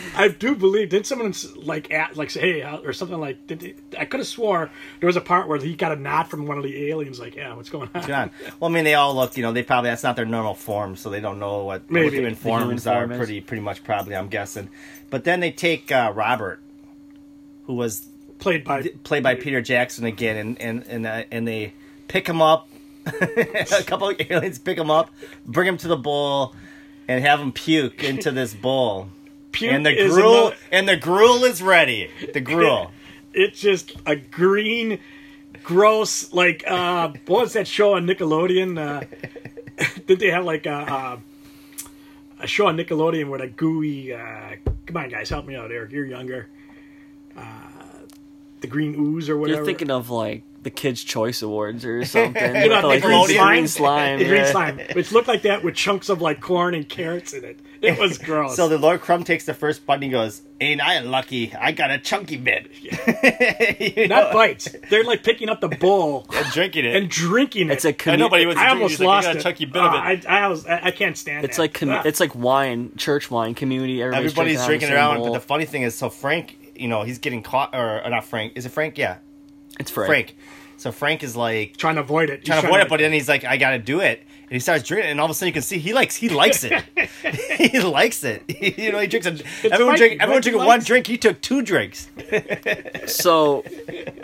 [0.16, 0.88] I do believe.
[0.88, 3.46] Did someone like at like say hey or something like?
[3.46, 6.24] Did they, I could have swore there was a part where he got a nod
[6.24, 7.20] from one of the aliens.
[7.20, 8.06] Like, yeah, what's going on?
[8.06, 8.30] John.
[8.60, 9.36] Well, I mean, they all look.
[9.36, 11.90] You know, they probably that's not their normal form, so they don't know what, what
[11.90, 12.16] Maybe.
[12.16, 13.00] human The forms human are.
[13.06, 13.18] form is.
[13.18, 14.16] Pretty, pretty much, probably.
[14.16, 14.70] I'm guessing.
[15.10, 16.60] But then they take uh, Robert,
[17.66, 21.72] who was Played by played by Peter Jackson again, and and and, uh, and they
[22.08, 22.68] pick him up.
[23.20, 25.10] a couple of aliens pick him up,
[25.46, 26.54] bring him to the bowl,
[27.08, 29.08] and have him puke into this bowl.
[29.52, 32.10] Puke and the gruel another- and the gruel is ready.
[32.32, 32.90] The gruel.
[33.34, 34.98] it's just a green,
[35.62, 38.78] gross like uh what was that show on Nickelodeon?
[38.78, 41.20] Uh, did they have like a,
[42.40, 44.12] a a show on Nickelodeon with a gooey?
[44.12, 45.92] Uh, come on, guys, help me out, Eric.
[45.92, 46.48] You're younger.
[47.36, 47.42] Uh,
[48.60, 49.58] the green ooze or whatever.
[49.58, 52.42] You're thinking of like the Kids' Choice Awards or something.
[52.56, 54.18] You know, With, like green green slime, slime.
[54.18, 57.44] the green slime, which looked like that with chunks of like corn and carrots in
[57.44, 57.60] it.
[57.80, 58.56] It was gross.
[58.56, 61.54] So the Lord Crumb takes the first bite and he goes, "Ain't I lucky?
[61.54, 62.70] I got a chunky bit."
[63.94, 64.16] You know?
[64.16, 64.68] not bites.
[64.90, 66.96] They're like picking up the bowl And drinking it.
[66.96, 67.74] and drinking it.
[67.74, 68.56] It's a commu- I know, but he was.
[68.56, 69.42] I almost he's like, lost a it.
[69.42, 70.26] chunky bit Uh, of it.
[70.28, 71.48] I, I, was, I, I can't stand it.
[71.48, 71.62] It's that.
[71.62, 72.02] like com- Ah.
[72.04, 74.02] it's like wine, church wine, community.
[74.02, 77.02] Everybody's, Everybody's drinking drinking, around, the but the funny thing is, so Frank, you know,
[77.02, 78.54] he's getting caught, or, or not Frank?
[78.56, 78.96] Is it Frank?
[78.98, 79.20] Yeah, bowl.
[79.78, 80.08] It's Frank.
[80.08, 80.36] Frank.
[80.76, 82.40] So Frank is like trying to avoid it.
[82.40, 84.50] He's trying to avoid it, but then he's like, "I got to do it," and
[84.50, 86.64] he starts drinking, and all of a sudden you can see he likes he likes
[86.64, 86.82] it.
[87.72, 88.42] he likes it.
[88.78, 89.26] you know, he drinks.
[89.26, 89.32] A,
[89.72, 89.98] everyone Mikey.
[89.98, 90.22] drink.
[90.22, 91.06] Everyone Mikey drinking one drink.
[91.06, 92.08] He took two drinks.
[93.06, 93.64] So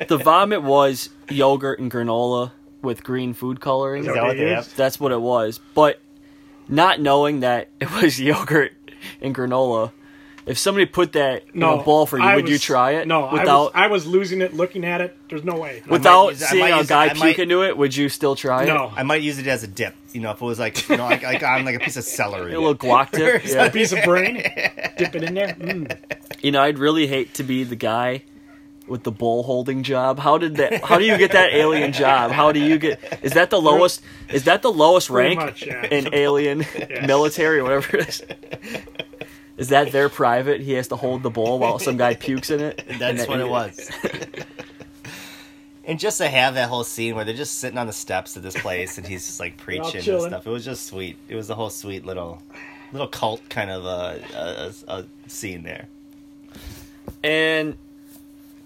[0.08, 4.04] the vomit was yogurt and granola with green food coloring.
[4.06, 4.74] Is that what they have?
[4.76, 5.60] That's what it was.
[5.74, 6.00] But
[6.68, 8.72] not knowing that it was yogurt
[9.20, 9.92] and granola,
[10.46, 13.06] if somebody put that in no a bowl for you, I would you try it?
[13.06, 15.16] No, without I was, I was losing it, looking at it.
[15.28, 15.82] There's no way.
[15.88, 17.76] without use seeing a use it- guy puke might- into it.
[17.76, 18.66] Would you still try it?
[18.66, 19.94] no, I might use it as a dip.
[20.12, 22.04] You know, if it was like you know, like, like on like a piece of
[22.04, 22.52] celery.
[22.54, 23.44] A little guac dip.
[23.56, 24.34] a piece of brain,
[24.98, 25.54] dip it in there.
[25.54, 25.96] Mm.
[26.42, 28.22] You know, I'd really hate to be the guy
[28.88, 30.18] with the bowl holding job.
[30.18, 30.82] How did that?
[30.82, 32.32] How do you get that alien job?
[32.32, 33.20] How do you get?
[33.22, 34.02] Is that the lowest?
[34.30, 35.86] Is that the lowest Pretty rank much, yeah.
[35.86, 36.64] in alien
[37.06, 38.22] military, or whatever it is?
[39.60, 40.60] Is that their private?
[40.60, 42.82] He has to hold the bowl while some guy pukes in it.
[42.88, 43.90] And That's that- what it was.
[45.84, 48.42] and just to have that whole scene where they're just sitting on the steps of
[48.42, 50.46] this place and he's just like preaching and stuff.
[50.46, 51.16] It was just sweet.
[51.28, 52.42] It was a whole sweet little,
[52.92, 55.88] little cult kind of a, a, a scene there.
[57.22, 57.76] And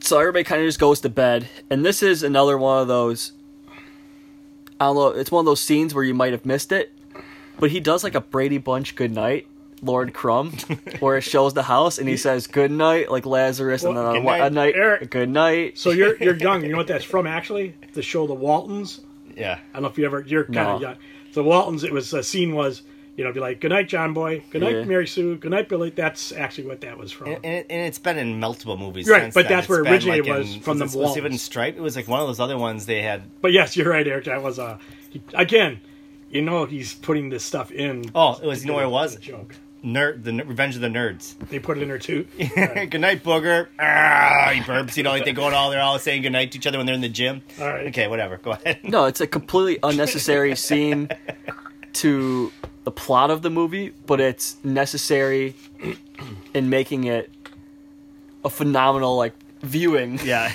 [0.00, 1.48] so everybody kind of just goes to bed.
[1.70, 3.32] And this is another one of those.
[4.78, 5.08] I don't know.
[5.08, 6.92] It's one of those scenes where you might have missed it,
[7.58, 9.46] but he does like a Brady Bunch good night,
[9.84, 10.52] Lord Crumb,
[11.00, 14.12] where it shows the house and he says good night like Lazarus, and then Well,
[14.12, 15.10] a, good wa- a night, night, Eric.
[15.10, 15.78] good night.
[15.78, 16.62] So you're you're young.
[16.62, 17.26] You know what that's from?
[17.26, 19.00] Actually, the show The Waltons.
[19.36, 19.58] Yeah.
[19.70, 20.20] I don't know if you ever.
[20.26, 20.74] You're kind No.
[20.76, 20.96] of young.
[21.32, 21.84] So Waltons.
[21.84, 22.82] It was a scene was.
[23.16, 24.42] You know, be like, "Good night, John Boy.
[24.50, 24.84] Good night, Yeah.
[24.86, 25.36] Mary Sue.
[25.36, 27.28] Good night, Billy." That's actually what that was from.
[27.28, 29.52] And, and, it, and it's been in multiple movies, Right, since but then.
[29.52, 31.26] that's It's where been, originally like, it was in- from the was it- Waltons.
[31.26, 31.76] in Stripe?
[31.76, 33.22] It was like one of those other ones they had.
[33.40, 34.24] But yes, you're right, Eric.
[34.24, 34.78] That was uh,
[35.32, 35.80] again.
[36.30, 38.06] You know, he's putting this stuff in.
[38.16, 38.64] Oh, it was.
[38.64, 39.14] You know where it was?
[39.14, 39.54] A joke.
[39.84, 41.36] Nerd, the N- Revenge of the Nerds.
[41.50, 42.24] They put it in there too.
[42.38, 43.68] good night, booger.
[43.78, 44.96] Ah, he burps.
[44.96, 46.86] You know, like they go all they're all saying good night to each other when
[46.86, 47.42] they're in the gym.
[47.60, 47.86] All right.
[47.88, 48.38] Okay, whatever.
[48.38, 48.80] Go ahead.
[48.82, 51.08] No, it's a completely unnecessary scene
[51.94, 52.52] to
[52.84, 55.54] the plot of the movie, but it's necessary
[56.54, 57.30] in making it
[58.44, 59.32] a phenomenal like
[59.62, 60.18] viewing.
[60.24, 60.50] Yeah,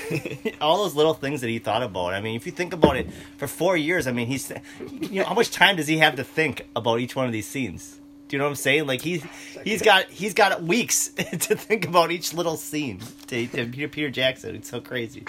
[0.61, 2.13] all those little things that he thought about.
[2.13, 3.07] I mean, if you think about it,
[3.38, 4.51] for four years, I mean, he's,
[4.91, 7.47] you know, how much time does he have to think about each one of these
[7.47, 7.99] scenes?
[8.30, 8.86] Do you know what I'm saying?
[8.86, 9.25] Like he's
[9.63, 11.25] he's got he's got weeks to
[11.55, 12.99] think about each little scene.
[13.27, 15.25] To, to Peter, Peter Jackson, it's so crazy.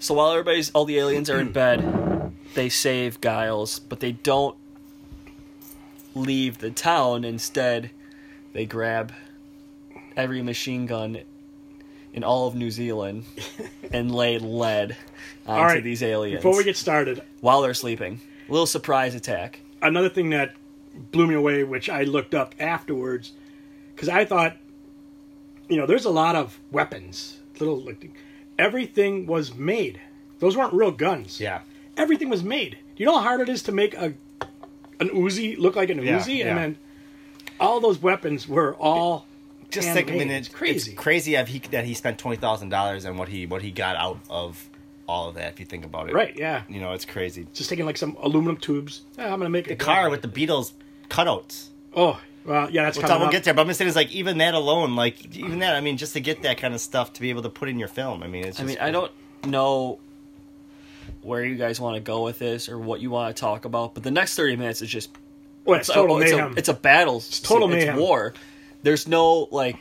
[0.00, 4.56] So while everybody's all the aliens are in bed, they save Giles, but they don't
[6.16, 7.24] leave the town.
[7.24, 7.90] Instead,
[8.52, 9.12] they grab
[10.16, 11.20] every machine gun
[12.12, 13.22] in all of New Zealand
[13.92, 14.96] and lay lead
[15.46, 18.20] onto All right, these aliens Before we get started, while they're sleeping.
[18.48, 19.60] A little surprise attack.
[19.82, 20.54] another thing that
[21.12, 23.32] blew me away, which I looked up afterwards,
[23.94, 24.56] because I thought,
[25.68, 27.40] you know, there's a lot of weapons.
[27.58, 28.10] Little, like,
[28.58, 30.00] everything was made.
[30.38, 31.40] Those weren't real guns.
[31.40, 31.60] Yeah.
[31.96, 32.72] Everything was made.
[32.72, 34.14] Do you know how hard it is to make a
[34.98, 36.46] an Uzi look like an Yeah, Uzi, yeah.
[36.48, 36.78] and then
[37.60, 39.26] all those weapons were all
[39.70, 40.28] Just think, handmade.
[40.28, 40.92] mean, it's crazy.
[40.92, 43.70] It's crazy that he that he spent twenty thousand dollars and what he what he
[43.70, 44.70] got out of
[45.06, 45.52] all of that.
[45.52, 46.34] If you think about it, Right?
[46.36, 46.62] Yeah.
[46.68, 47.46] You know, it's crazy.
[47.52, 49.02] Just taking like some aluminum tubes.
[49.18, 50.72] "Ah, I'm gonna make a The car with the Beatles
[51.08, 51.66] cutouts.
[51.94, 53.96] Oh, well, yeah, that's We'll, coming talk, we'll get there, but I'm just saying, is
[53.96, 55.74] like even that alone, like even that.
[55.74, 57.78] I mean, just to get that kind of stuff to be able to put in
[57.78, 58.22] your film.
[58.22, 58.58] I mean, it's.
[58.60, 59.10] I Just, mean, I don't
[59.44, 59.98] know
[61.22, 63.94] where you guys want to go with this or what you want to talk about,
[63.94, 65.10] but the next 30 minutes is just
[65.64, 66.52] Well, it's it's, total a, it's, mayhem.
[66.52, 67.16] a, it's a battle.
[67.16, 67.98] It's total It's mayhem.
[67.98, 68.34] war.
[68.82, 69.76] There's no like.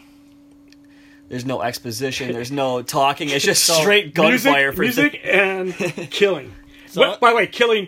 [1.28, 2.32] There's no exposition.
[2.32, 3.30] There's no talking.
[3.30, 5.74] It's just straight gunfire for music and
[6.12, 6.52] killing.
[6.88, 7.88] So- But, by the way, killing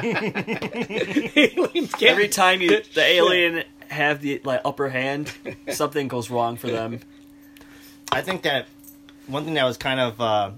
[1.95, 2.99] can't every time you the shit.
[2.99, 5.32] alien have the like upper hand,
[5.70, 7.01] something goes wrong for them.
[8.12, 8.66] I think that
[9.26, 10.51] one thing that was kind of uh,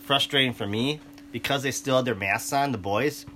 [0.00, 1.00] frustrating for me
[1.32, 3.26] because they still had their masks on, the boys.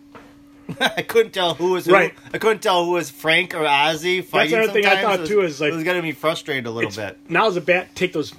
[0.80, 1.92] I couldn't tell who was who.
[1.92, 2.14] Right.
[2.32, 4.24] I couldn't tell who was Frank or Ozzy.
[4.24, 6.12] Fighting That's another thing I thought, It was- too, is, like, it was gonna be
[6.12, 7.18] frustrated a little It's- bit.
[7.30, 7.94] Now's a bat.
[7.94, 8.32] Take those,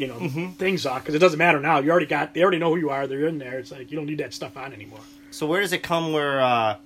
[0.00, 0.50] you know, Mm-hmm.
[0.52, 1.78] things off because it doesn't matter now.
[1.80, 2.32] You already got.
[2.34, 3.06] They already know who you are.
[3.06, 3.58] They're in there.
[3.58, 5.00] It's like you don't need that stuff on anymore.
[5.30, 6.12] So where does it come?
[6.12, 6.76] Where uh,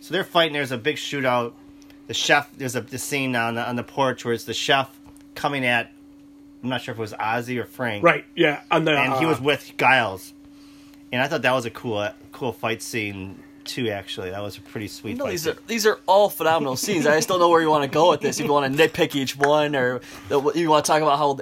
[0.00, 0.52] so they're fighting.
[0.54, 1.52] There's a big shootout.
[2.08, 2.50] The chef.
[2.56, 4.90] There's a the scene on the on the porch where it's the chef
[5.34, 5.90] coming at.
[6.62, 8.02] I'm not sure if it was Ozzy or Frank.
[8.02, 8.24] Right?
[8.34, 8.62] Yeah.
[8.70, 10.32] On the and he uh, was with Giles,
[11.12, 13.88] and I thought that was a cool, cool fight scene too.
[13.90, 15.30] Actually, that was a pretty sweet No, fight.
[15.30, 17.06] these are these are all phenomenal scenes.
[17.06, 18.40] I just don't know where you want to go with this.
[18.40, 21.38] If you want to nitpick each one, or the, you want to talk about how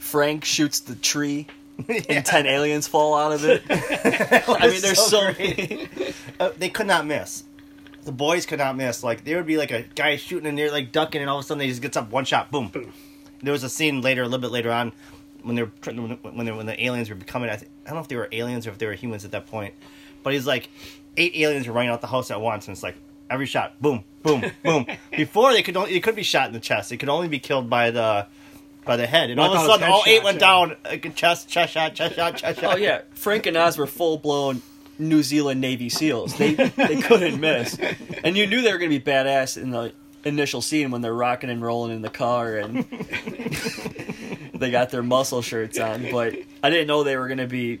[0.00, 1.46] Frank shoots the tree
[2.08, 3.62] and ten aliens fall out of it.
[3.70, 5.88] I mean, there's so, so many.
[6.40, 7.44] Uh, they could not miss.
[8.04, 9.04] The boys could not miss.
[9.04, 11.44] Like there would be like a guy shooting and they're like ducking, and all of
[11.44, 12.68] a sudden they just gets up one shot, boom.
[12.68, 12.92] boom.
[13.42, 14.92] There was a scene later, a little bit later on,
[15.42, 17.50] when they were when when, they, when the aliens were becoming.
[17.50, 19.46] I, I don't know if they were aliens or if they were humans at that
[19.46, 19.74] point,
[20.22, 20.70] but he's like
[21.18, 22.96] eight aliens were running out the house at once, and it's like
[23.28, 24.86] every shot, boom, boom, boom.
[25.10, 26.88] Before they could only they could be shot in the chest.
[26.88, 28.26] They could only be killed by the
[28.84, 30.38] by the head, and I all of a thought it was sudden all eight went
[30.38, 30.76] down.
[30.84, 32.74] Like, chest, chest shot, chest shot, chest shot.
[32.74, 34.62] Oh yeah, Frank and Oz were full blown
[34.98, 36.36] New Zealand Navy SEALs.
[36.36, 37.78] They they couldn't miss,
[38.24, 39.92] and you knew they were going to be badass in the
[40.24, 42.84] initial scene when they're rocking and rolling in the car and
[44.54, 46.10] they got their muscle shirts on.
[46.10, 47.80] But I didn't know they were going to be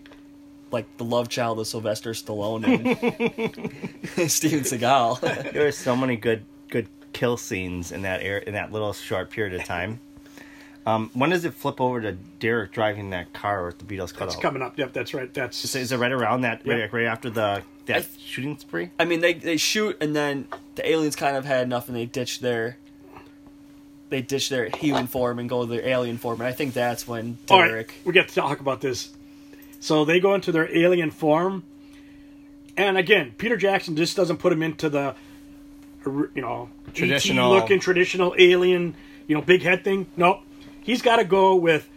[0.70, 2.64] like the love child of Sylvester Stallone
[4.16, 5.52] and Steven Seagal.
[5.52, 9.30] There were so many good good kill scenes in that air in that little short
[9.30, 10.00] period of time.
[10.90, 14.28] Um, when does it flip over to Derek driving that car with the Beatles cut
[14.28, 14.34] off?
[14.34, 14.78] It's coming up.
[14.78, 15.32] Yep, that's right.
[15.32, 16.74] That's Is, is it right around that Yeah.
[16.74, 18.90] right, right after the that I- shooting spree?
[18.98, 22.06] I mean, they they shoot and then the aliens kind of had enough and they
[22.06, 22.76] ditch their.
[24.08, 27.06] They ditch their human form and go to their alien form, and I think that's
[27.06, 27.94] when All right, Derek.
[28.04, 29.10] we get to talk about this.
[29.78, 31.62] So they go into their alien form,
[32.76, 35.14] and again, Peter Jackson just doesn't put him into the,
[36.04, 38.96] you know, Traditional- looking traditional alien,
[39.28, 40.06] you know, big head thing.
[40.16, 40.40] Nope,
[40.82, 41.88] he's got to go with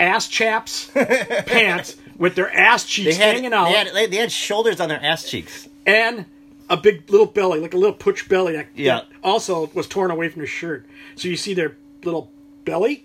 [0.00, 4.80] ass chaps, pants with their ass cheeks had, hanging out, they had they, had shoulders
[4.80, 5.68] on their ass cheeks.
[5.86, 6.26] and
[6.70, 8.54] a big little belly, like a little putsch belly.
[8.54, 8.96] That, Yeah.
[9.00, 10.86] that also was torn away from his shirt.
[11.16, 12.30] So you see their little
[12.64, 13.04] belly,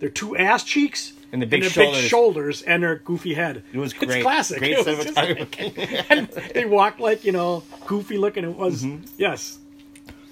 [0.00, 1.12] their two ass cheeks.
[1.32, 2.00] And the big their shoulders.
[2.02, 3.62] big shoulders and their goofy head.
[3.72, 4.22] It was It's great.
[4.22, 4.58] classic.
[4.58, 6.04] Great It cinematography.
[6.10, 8.44] and they walked like you know goofy looking.
[8.44, 8.84] It was
[9.18, 9.58] yes,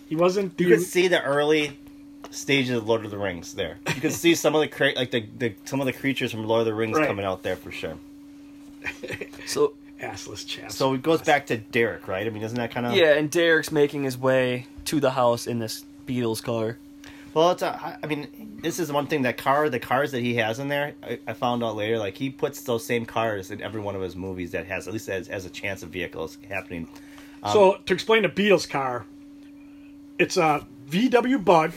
[0.08, 0.52] he wasn't.
[0.56, 0.62] Mm-hmm.
[0.62, 1.78] you could see the early
[2.34, 3.78] stages of Lord of the Rings there.
[3.94, 6.44] You can see some of the cra- like the, the some of the creatures from
[6.46, 7.06] Lord of the Rings Right.
[7.06, 7.96] coming out there for sure.
[9.46, 10.74] So assless chaps.
[10.74, 12.26] So it goes back to Derek, right?
[12.26, 15.46] I mean, isn't that kind of yeah, and Derek's making his way to the house
[15.46, 16.78] in this Beatles car.
[17.34, 20.36] Well, it's a, I mean, this is one thing that car, the cars that he
[20.36, 23.60] has in there, I, I found out later, like he puts those same cars in
[23.60, 26.38] every one of his movies that has at least as has a chance of vehicles
[26.48, 26.86] happening.
[27.42, 29.04] Um, so to explain the Beatles car,
[30.18, 31.72] it's a VW Bug,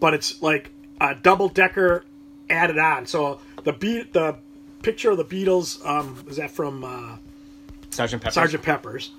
[0.00, 0.70] but it's like
[1.00, 2.04] a double decker
[2.50, 3.06] added on.
[3.06, 4.36] So the Be- the
[4.82, 7.16] picture of the Beatles um, is that from uh,
[7.90, 8.32] Sergeant Pepper.
[8.32, 9.10] Sergeant Pepper's,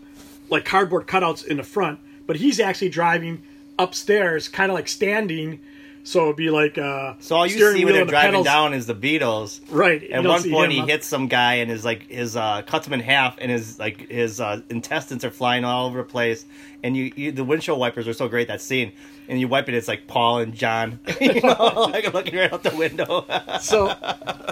[0.49, 3.41] like cardboard cutouts in the front, but he's actually driving
[3.77, 5.59] upstairs, kind of like standing
[6.03, 8.73] So it'd be like uh, So all you see when they're the driving pedals- down
[8.73, 9.59] is the Beatles.
[9.69, 10.01] Right.
[10.03, 12.99] At one point, he hits some guy, and his like his uh, cuts him in
[13.01, 16.45] half, and his like his uh, intestines are flying all over the place.
[16.83, 18.93] And you, you, the windshield wipers are so great that scene.
[19.27, 22.63] And you wipe it, it's like Paul and John, you know, like looking right out
[22.63, 23.25] the window.
[23.61, 23.93] So,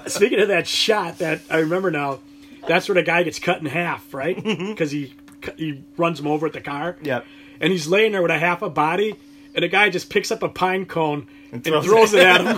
[0.08, 2.20] speaking of that shot, that I remember now,
[2.68, 4.36] that's where the guy gets cut in half, right?
[4.43, 5.14] Because he
[5.56, 6.98] he runs him over at the car.
[7.02, 7.26] Yep.
[7.62, 9.16] And he's laying there with a half a body,
[9.58, 12.20] and a guy just picks up a pine cone and, throws throws, it.
[12.20, 12.58] it at him.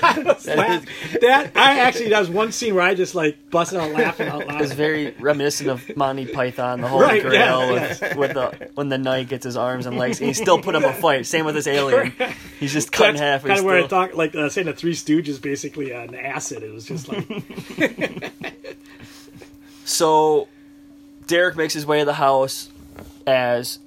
[0.00, 0.84] that,
[1.20, 4.48] that I actually that was one scene where I just like busted out laughing out
[4.48, 4.60] loud.
[4.62, 8.88] It's very reminiscent of Monty Python, the Holy Right, Grail, yeah, with, with the when
[8.88, 11.24] the knight gets his arms and legs, and he still put up a fight.
[11.26, 12.12] Same with this alien;
[12.58, 13.42] he's just cut in half.
[13.42, 16.16] kind he's of where I still- talk like uh, saying the Three Stooges basically an
[16.16, 16.64] acid.
[16.64, 18.32] It was just like
[19.84, 20.48] So
[21.28, 22.70] Derek makes his way to the house
[23.26, 23.78] as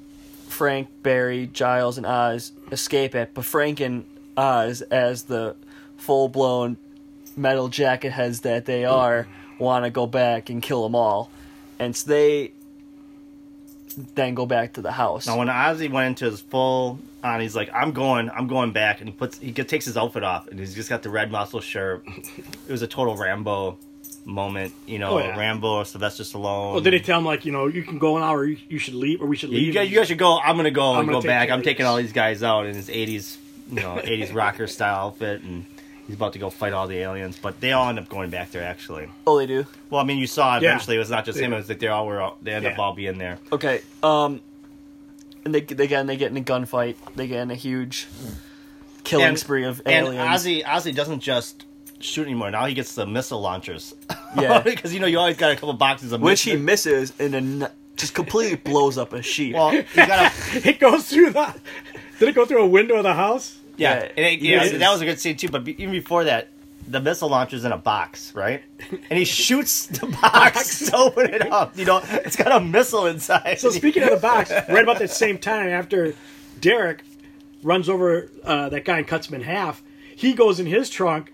[0.53, 4.05] Frank, Barry, Giles, and Oz escape it, but Frank and
[4.37, 5.55] Oz, as the
[5.97, 6.77] full blown
[7.35, 9.27] metal jacket heads that they are,
[9.57, 11.29] want to go back and kill them all.
[11.79, 12.51] And so they
[14.15, 15.27] then go back to the house.
[15.27, 18.99] Now, when Ozzy went into his full on, he's like, "I'm going, I'm going back,"
[18.99, 21.61] and he puts, he takes his outfit off, and he's just got the red muscle
[21.61, 22.05] shirt.
[22.07, 23.77] It was a total Rambo
[24.25, 25.37] moment, you know, Oh, yeah.
[25.37, 26.71] Rambo or Sylvester Stallone.
[26.73, 28.79] Well, did he tell him like you know you can go now or you, you
[28.79, 29.67] should leave or we should Yeah, leave?
[29.67, 30.39] you guys, you guys should go.
[30.39, 31.49] I'm gonna go I'm and gonna go back.
[31.49, 33.37] I'm of taking all these guys out in his 80s,
[33.69, 35.65] you know, 80s rocker style outfit, and
[36.07, 37.37] he's about to go fight all the aliens.
[37.41, 39.09] But they all end up going back there, actually.
[39.27, 39.65] oh, they do.
[39.89, 40.69] Well, I mean, you saw Yeah.
[40.69, 41.57] eventually it was not just him; Yeah.
[41.57, 42.21] it was like they all were.
[42.21, 43.39] all- They end up all being there.
[43.51, 43.81] Okay.
[44.01, 44.41] Um,
[45.45, 46.95] and they, they again they get in a gunfight.
[47.17, 48.07] They get in a huge
[49.03, 50.45] killing And- spree of And aliens.
[50.45, 51.65] Ozzy, Ozzy doesn't just
[52.03, 52.51] shoot anymore.
[52.51, 53.93] Now he gets the missile launchers.
[54.35, 54.61] Yeah.
[54.61, 57.67] because you know you always got a couple boxes of which he misses and then
[57.95, 59.53] just completely blows up a sheep.
[59.53, 61.53] Well, you got to It goes through the.
[62.17, 63.59] Did it go through a window of the house?
[63.77, 63.93] yeah.
[64.05, 65.49] Yeah, and it, yeah, yeah, that was a good scene too.
[65.49, 66.47] But even before that,
[66.87, 68.63] the missile launcher's in a box, right?
[69.11, 71.77] And he shoots the box to open it up.
[71.77, 73.59] You know, it's got a missile inside.
[73.59, 76.15] So speaking of the box, right about the same time after
[76.59, 77.03] Derek
[77.61, 79.83] runs over uh, that guy and cuts him in half,
[80.15, 81.32] he goes in his trunk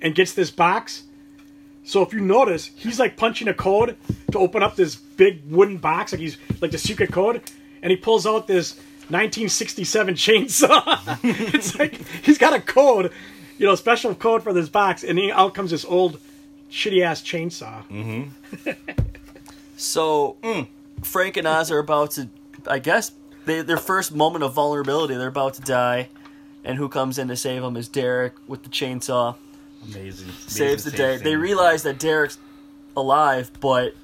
[0.00, 1.04] and gets this box.
[1.84, 3.96] So if you notice, he's like punching a code
[4.32, 7.42] to open up this big wooden box, like he's like the secret code,
[7.82, 8.76] and he pulls out this
[9.08, 11.18] 1967 chainsaw.
[11.54, 13.12] it's like he's got a code,
[13.56, 16.20] you know, special code for this box, and he, out comes this old
[16.70, 17.86] shitty ass chainsaw.
[17.88, 18.70] Mm-hmm.
[19.78, 20.66] So mm,
[21.02, 22.28] Frank and Oz are about to,
[22.66, 23.12] I guess,
[23.46, 25.14] they, their first moment of vulnerability.
[25.14, 26.08] They're about to die,
[26.64, 29.36] and who comes in to save them is Derek with the chainsaw.
[29.84, 31.16] Amazing, Saves the amazing day.
[31.16, 31.24] scene.
[31.24, 32.38] They realize that Derek's
[32.96, 33.94] alive, but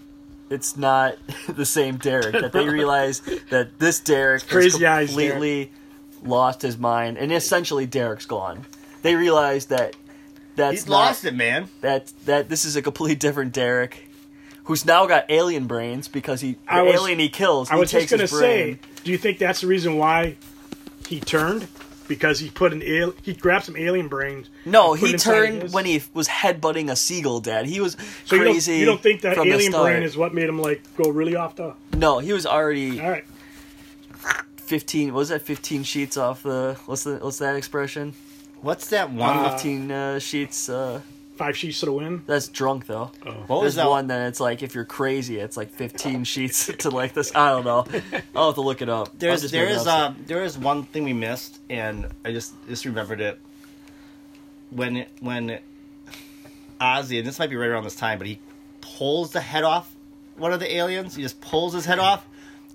[0.51, 1.17] it's not
[1.49, 2.33] the same Derek.
[2.33, 3.21] That they realize
[3.51, 5.73] that this Derek has Crazy eyes completely
[6.23, 8.65] lost his mind, and essentially Derek's gone.
[9.03, 9.97] They realize that
[10.57, 11.69] that's He's not, lost it, man.
[11.81, 14.09] that that this is a completely different Derek,
[14.65, 17.71] who's now got alien brains because he the was- alien he kills.
[17.71, 20.37] I he was just takes gonna say, do you think that's the reason why
[21.09, 21.67] he turned?
[22.07, 24.51] Because he put an al- he grabbed some alien brains.
[24.67, 27.41] No, he turned his- when he was headbutting a seagull.
[27.41, 27.97] Dad, he was
[28.27, 28.77] So you don't, crazy.
[28.77, 29.87] you don't think that from the alien start.
[29.93, 31.73] brain is what made him like go really off the?
[31.97, 33.25] No, he was already All right,
[34.57, 35.13] fifteen.
[35.13, 35.43] What was that?
[35.43, 36.77] Fifteen sheets off the.
[36.87, 37.17] What's the?
[37.17, 38.13] What's that expression?
[38.61, 39.39] What's that one?
[39.39, 40.69] Uh, Fifteen uh, sheets.
[40.69, 41.01] Uh,
[41.37, 42.23] five sheets to the wind.
[42.27, 43.11] that's drunk though.
[43.25, 46.67] what was There's that one that it's like if you're crazy, it's like fifteen sheets
[46.79, 47.35] to like this.
[47.35, 47.87] I don't know.
[48.37, 49.09] I'll have to look it up.
[49.09, 52.07] I'm There's just there making is up uh there is one thing we missed, and
[52.25, 53.39] I just just remembered it
[54.71, 55.59] when it, when
[56.81, 58.39] Ozzy, and this might be right around this time, but he
[58.81, 59.95] pulls the head off
[60.37, 61.15] one of the aliens.
[61.15, 62.27] He just pulls his head off,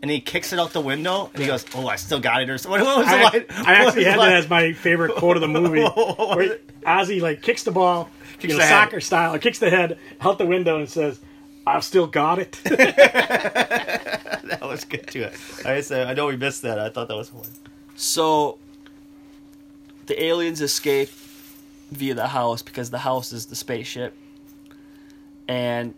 [0.02, 2.50] and he kicks it out the window, and he goes, "Oh, I still got it."
[2.50, 3.46] Or so- what, what was the I, line?
[3.68, 5.82] I actually had What was that as my favorite quote of the movie.
[5.84, 6.58] What where?
[6.86, 8.70] Ozzy like kicks the ball, Kicks you know, the head.
[8.70, 11.20] soccer style, or kicks the head out the window and says,
[11.66, 12.78] "I've still got it." line?
[14.50, 15.30] that was good too.
[15.66, 16.80] I said, I know we missed that.
[16.80, 17.60] I thought that was hilarious.
[17.96, 18.58] So
[20.06, 21.10] the aliens escape
[21.92, 24.16] via the house because the house is the spaceship.
[25.48, 25.94] And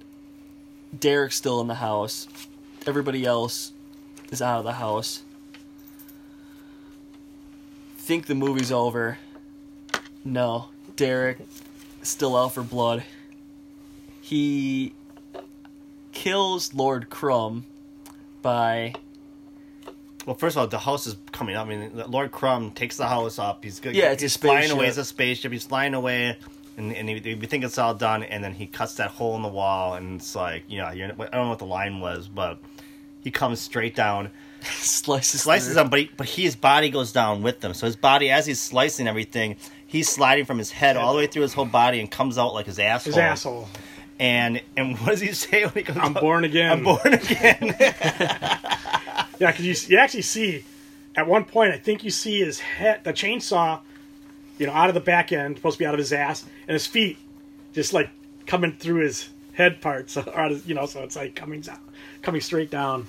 [0.98, 2.28] Derek's still in the house.
[2.88, 3.74] Everybody else
[4.32, 5.24] is out of the house.
[7.98, 9.18] Think the movie's over.
[10.24, 10.68] No.
[10.96, 11.61] Derek is
[12.02, 13.04] still out for blood.
[14.22, 14.93] He
[16.12, 17.66] kills Lord Crumb
[18.41, 18.93] by
[20.26, 21.68] Well, first of all, the house is coming up.
[21.68, 23.64] I mean, Lord Crumb takes the house up.
[23.64, 23.95] He's good.
[23.95, 25.52] Yeah, it's he's flying away as a spaceship.
[25.52, 26.38] He's flying away,
[26.78, 28.24] and and we think it's all done.
[28.24, 31.08] And then he cuts that hole in the wall, and it's like, you know, you're,
[31.08, 32.60] I don't know what the line was, but
[33.24, 34.30] he comes straight down,
[34.62, 35.76] Slices, slices through.
[35.76, 37.74] them, but he, but his body goes down with them.
[37.74, 39.58] So his body, as he's slicing everything,
[39.92, 42.54] he's sliding from his head all the way through his whole body and comes out
[42.54, 43.12] like his asshole.
[43.12, 43.68] His asshole.
[44.20, 46.00] And and what does he say when he comes?
[46.00, 46.22] I'm out?
[46.22, 46.72] born again.
[46.72, 47.76] I'm born again.
[49.39, 50.64] Yeah, because you, you actually see
[51.16, 53.80] at one point, I think you see his head, the chainsaw,
[54.60, 56.74] you know, out of the back end, supposed to be out of his ass, and
[56.74, 57.18] his feet
[57.74, 58.12] just like
[58.46, 61.80] coming through his head parts, or out of, you know, so it's like coming down,
[62.22, 63.08] coming straight down.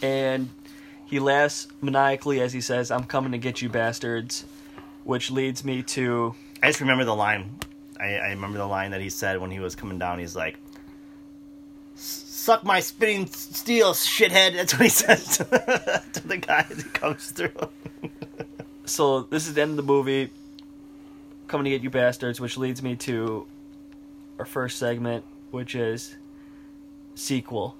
[0.00, 0.48] and
[1.04, 4.46] he laughs maniacally as he says, "I'm coming to get you, bastards,"
[5.04, 7.58] which leads me to I just remember the line.
[7.98, 10.18] I, I remember the line that he said when he was coming down.
[10.18, 10.58] He's like,
[11.94, 16.92] "Suck my spinning steel, shithead." That's what he says to the, to the guy that
[16.92, 17.50] comes through.
[18.84, 20.30] so this is the end of the movie.
[21.48, 23.46] Coming to get you, bastards, which leads me to
[24.38, 26.14] our first segment, which is
[27.14, 27.74] sequel.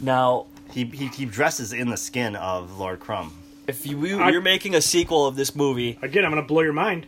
[0.00, 3.32] Now, He, he he dresses in the skin of Lord Crumb.
[3.68, 6.62] If you I- you're making a sequel of this movie, Again, I'm going to blow
[6.62, 7.06] your mind.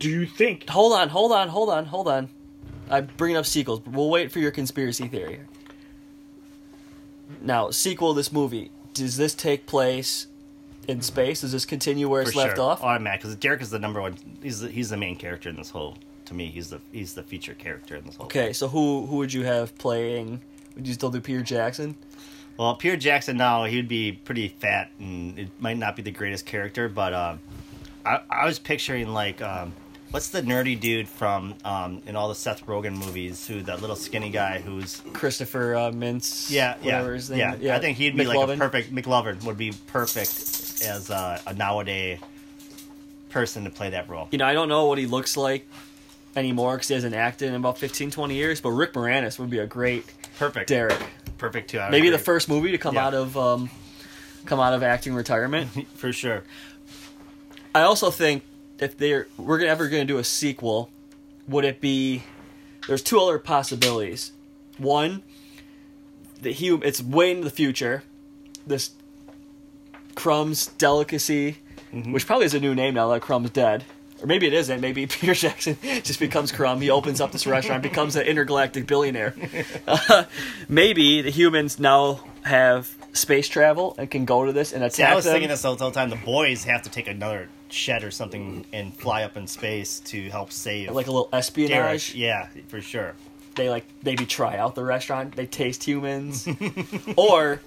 [0.00, 0.68] Do you think?
[0.68, 2.28] hold on, hold on, hold on, hold on.
[2.90, 5.40] I'm bringing up sequels, but we'll wait for your conspiracy theory.
[7.40, 8.70] Now, sequel of this movie.
[8.92, 10.26] Does this take place
[10.86, 11.40] in space?
[11.40, 12.64] Does this continue where it's For left sure.
[12.64, 12.80] off?
[12.82, 14.16] Oh, Automatic, because Derek is the number one.
[14.42, 15.96] He's the, he's the main character in this whole.
[16.26, 18.26] To me, he's the he's the feature character in this whole.
[18.26, 20.40] Okay, so who who would you have playing?
[20.76, 21.96] Would you still do Peter Jackson?
[22.56, 26.46] Well, Peter Jackson now he'd be pretty fat, and it might not be the greatest
[26.46, 27.40] character, but um,
[28.06, 29.72] I, I was picturing like um,
[30.10, 33.46] what's the nerdy dude from um, in all the Seth Rogen movies?
[33.48, 36.50] Who that little skinny guy who's Christopher uh, Mintz.
[36.50, 37.54] yeah yeah his name yeah.
[37.54, 37.70] is.
[37.70, 40.30] I think he'd be like a perfect McLovin would be perfect
[40.86, 42.20] as a, a nowadays
[43.30, 44.28] person to play that role.
[44.30, 45.66] You know, I don't know what he looks like
[46.36, 48.60] anymore because he hasn't acted in about 15, 20 years.
[48.60, 50.04] But Rick Moranis would be a great
[50.38, 51.00] Perfect, Derek.
[51.38, 51.74] Perfect.
[51.74, 53.06] I would Maybe the first movie to come Yeah.
[53.06, 53.70] out of um,
[54.46, 55.70] come out of acting retirement.
[55.94, 56.42] for sure.
[57.74, 58.44] I also think
[58.78, 60.90] if they're we're ever going to do a sequel,
[61.48, 62.22] would it be?
[62.86, 64.32] There's two other possibilities.
[64.78, 65.22] One,
[66.40, 68.02] the hum it's way into the future.
[68.66, 68.90] This
[70.14, 71.58] Crumb's delicacy,
[71.92, 73.84] which probably is a new name now that Crumb's dead.
[74.24, 74.80] Or maybe it isn't.
[74.80, 76.80] Maybe Peter Jackson just becomes Crumb.
[76.80, 79.34] He opens up this restaurant, becomes an intergalactic billionaire.
[79.86, 80.24] Uh,
[80.68, 85.02] maybe the humans now have space travel and can go to this and attack See,
[85.02, 85.34] I was them.
[85.34, 86.08] thinking this the whole time.
[86.08, 90.30] The boys have to take another shed or something and fly up in space to
[90.30, 92.12] help save like a little espionage.
[92.12, 92.14] Derek.
[92.14, 93.14] Yeah, for sure.
[93.56, 96.48] they like maybe try out the restaurant they taste humans
[97.16, 97.60] or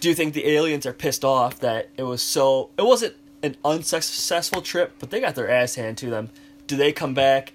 [0.00, 3.14] do you think the aliens are pissed off that it was so it wasn't
[3.46, 6.28] an unsuccessful trip but they got their ass handed to them
[6.66, 7.52] do they come back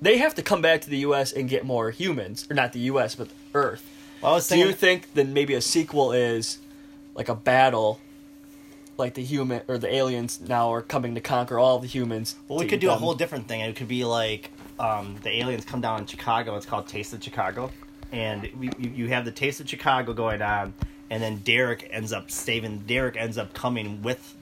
[0.00, 2.80] they have to come back to the us and get more humans or not the
[2.80, 3.88] us but earth
[4.20, 6.58] Well, do you think then maybe a sequel is
[7.14, 8.00] like a battle
[8.98, 12.58] like the human or the aliens now are coming to conquer all the humans well,
[12.58, 13.60] we could do a whole different thing.
[13.60, 16.56] It could be like um, the aliens come down in Chicago.
[16.56, 17.70] It's called Taste of Chicago,
[18.10, 20.74] and we, you, you have the Taste of Chicago going on,
[21.10, 22.78] and then Derek ends up saving.
[22.80, 24.34] Derek ends up coming with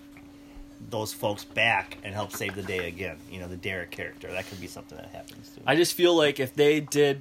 [0.88, 3.16] those folks back and help save the day again.
[3.30, 4.30] You know, the Derek character.
[4.30, 5.50] That could be something that happens.
[5.50, 5.62] Too.
[5.66, 7.20] I just feel like if they did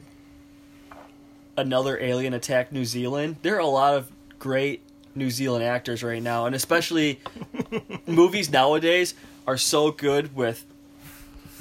[1.58, 4.82] another alien attack New Zealand, there are a lot of great
[5.16, 7.20] New Zealand actors right now, and especially
[8.08, 9.14] movies nowadays
[9.46, 10.66] are so good with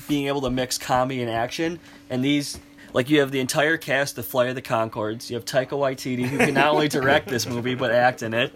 [0.07, 1.81] being able to mix comedy and action.
[2.09, 2.59] And these,
[2.93, 5.29] like, you have the entire cast of Flight of the Conchords.
[5.29, 8.55] You have Taika Waititi, who can not only direct this movie but act in it.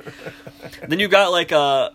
[0.86, 1.90] Then you've got like uh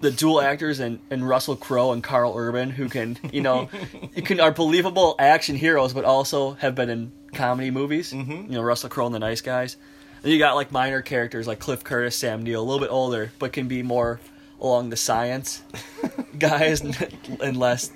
[0.00, 3.68] the dual actors and, and Russell Crowe and Karl Urban who can you know
[4.14, 8.12] you can are believable action heroes but also have been in comedy movies.
[8.12, 8.52] Mm-hmm.
[8.52, 9.76] You know Russell Crowe and the Nice Guys.
[10.22, 13.32] Then you got like minor characters like Cliff Curtis, Sam Neill, a little bit older
[13.38, 14.20] but can be more
[14.60, 15.62] along the science
[16.38, 17.90] guys and, and less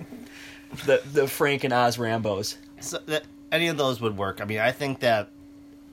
[0.87, 2.59] the the Frank and Oz Rambo's.
[2.81, 4.41] So that any of those would work.
[4.41, 5.29] I mean, I think that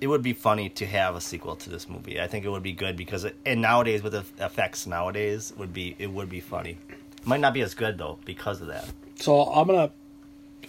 [0.01, 2.19] it would be funny to have a sequel to this movie.
[2.19, 5.73] I think it would be good because it, and nowadays with the effects nowadays would
[5.73, 6.77] be it would be funny.
[6.89, 8.89] It might not be as good though because of that.
[9.15, 9.91] So I'm gonna.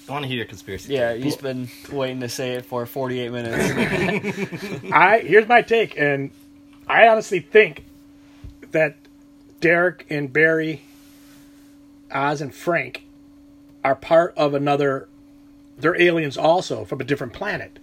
[0.08, 0.92] I want to hear your conspiracy.
[0.92, 1.22] Yeah, theory.
[1.22, 4.82] he's been waiting to say it for 48 minutes.
[4.92, 6.30] I here's my take, and
[6.86, 7.84] I honestly think
[8.72, 8.96] that
[9.60, 10.82] Derek and Barry,
[12.10, 13.04] Oz and Frank,
[13.82, 15.08] are part of another.
[15.78, 17.78] They're aliens also from a different planet,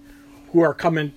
[0.52, 1.14] who are coming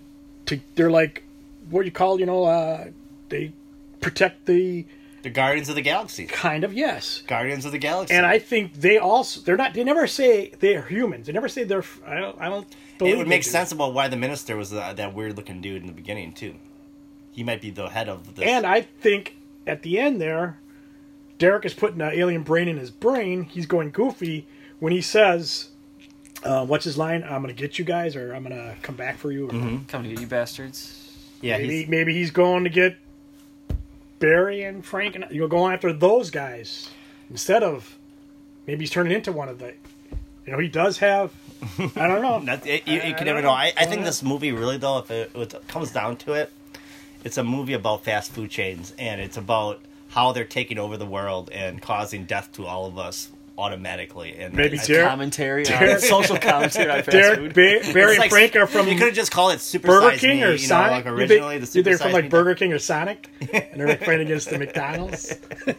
[0.47, 0.61] to.
[0.74, 1.24] They're like,
[1.70, 2.20] what do you call?
[2.20, 2.88] You know, uh,
[3.28, 3.53] they
[4.01, 4.84] protect the
[5.22, 6.26] the Guardians of the Galaxy.
[6.26, 7.22] kind of yes.
[7.26, 8.14] Guardians of the Galaxy.
[8.14, 9.74] And I think they also they're not.
[9.74, 11.26] They never say they're humans.
[11.26, 11.84] They never say they're.
[12.07, 12.40] I don't.
[12.40, 12.66] I don't.
[13.01, 13.51] it would make do.
[13.51, 16.55] sense about why the minister was that, that weird looking dude in the beginning too.
[17.32, 18.47] he might be the head of this.
[18.47, 19.36] And I think
[19.66, 20.59] at the end there,
[21.38, 23.45] Derek is putting an alien brain in his brain.
[23.45, 24.47] He's going goofy
[24.78, 25.70] when he says,
[26.45, 27.22] uh, "What's his line?
[27.24, 29.51] I'm gonna get you guys, or I'm gonna come back for you." Or
[29.88, 31.16] Come to get you bastards.
[31.40, 32.97] yeah, maybe he's, maybe he's going to get
[34.18, 36.90] Barry and Frank, and you're going after those guys
[37.30, 37.97] instead of
[38.66, 39.74] maybe he's turning into one of the.
[40.47, 41.32] You know, he does have.
[41.97, 42.40] I don't know.
[42.45, 43.49] That, it, you, you can don't never know.
[43.49, 43.55] know.
[43.55, 46.53] I, I think this movie really, though, if it, if it comes down to it,
[47.22, 51.07] it's a movie about fast food chains, and it's about how they're taking over the
[51.07, 54.35] world and causing death to all of us automatically.
[54.39, 57.49] And Maybe I- Derek- commentary on social commentary on fast Derek, food.
[57.51, 59.89] ba- Barry, It's and like- Frank are from You could have just called it Super
[59.89, 60.91] Burger Size King Me, or you know, Sonic.
[60.91, 63.89] like You originally the Super they're from like Me Burger King or Sonic, and they're
[63.89, 65.35] like fighting against the McDonald's.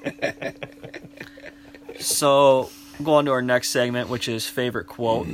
[2.00, 2.70] So,
[3.04, 5.28] go on to our next segment, which is favorite quote.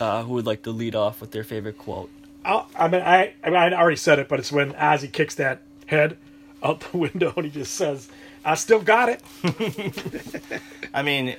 [0.00, 2.10] Uh, who would like to lead off with their favorite quote?
[2.44, 5.34] I'll, I mean, I, I mean, I already said it, but it's when Ozzy kicks
[5.36, 6.16] that head
[6.62, 8.08] out the window and he just says,
[8.48, 9.22] "I still got it."
[10.94, 11.36] I mean,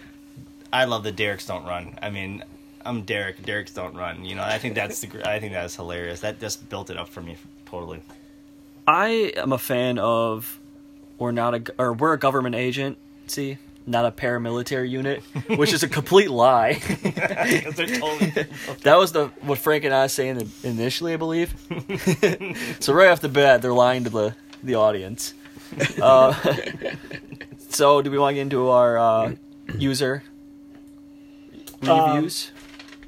[0.72, 1.98] I love the Derek's don't run.
[2.02, 2.44] I mean,
[2.86, 3.44] I'm Derek.
[3.44, 4.24] Derek's don't run.
[4.24, 5.08] You know, I think that's the.
[5.08, 6.22] gr- I think that's hilarious.
[6.22, 8.02] That just built it up for me totally.
[8.88, 10.60] I am a fan of
[11.18, 15.88] we're not a or we're a government agency, not a paramilitary unit, which is a
[15.90, 16.74] complete lie.
[17.76, 18.48] they're totally.
[18.84, 21.54] that was the what Frank and I was saying initially, I believe.
[22.80, 25.34] so right off the bat, they're lying to the the audience.
[26.02, 26.34] Uh,
[27.70, 29.34] so do we want to get into our uh,
[29.78, 30.24] user
[31.82, 32.52] reviews?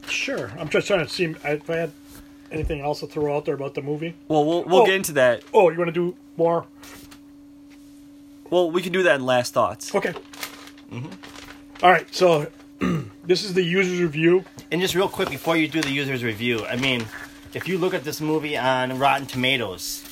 [0.08, 0.52] Sure.
[0.60, 1.92] I'm just trying to see if I had
[2.52, 4.16] anything else to throw out there about the movie.
[4.28, 4.86] well, we'll we'll oh.
[4.86, 5.44] get into that.
[5.54, 6.66] Oh, you want to do more?
[8.50, 9.96] Well, we can do that in last thoughts.
[9.96, 10.14] Okay.
[11.82, 12.14] All right.
[12.14, 12.48] So
[13.24, 14.44] this is the user's review.
[14.72, 17.06] And just real quick before you do the user's review, I mean,
[17.54, 20.04] if you look at this movie on Rotten Tomatoes,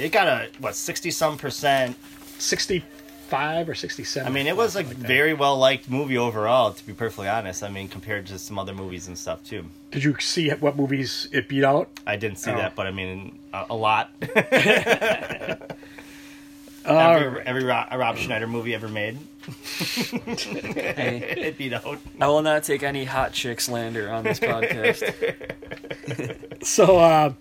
[0.00, 1.96] it got a what sixty some percent.
[2.38, 4.26] 65 or 67.
[4.26, 6.72] I mean, it was like, very well liked movie overall.
[6.72, 9.64] To be perfectly honest, I mean, compared to some other movies and stuff too.
[9.92, 11.88] Did you see what movies it beat out?
[12.04, 12.56] I didn't see Oh.
[12.56, 14.10] that, but I mean, a, a lot.
[16.84, 17.46] Every right.
[17.46, 19.16] every Ro- Rob Schneider movie ever made,
[19.78, 21.98] Hey, it beat out.
[22.20, 25.02] I will not take any hot chick slander on this podcast.
[26.64, 27.36] So, uh, well,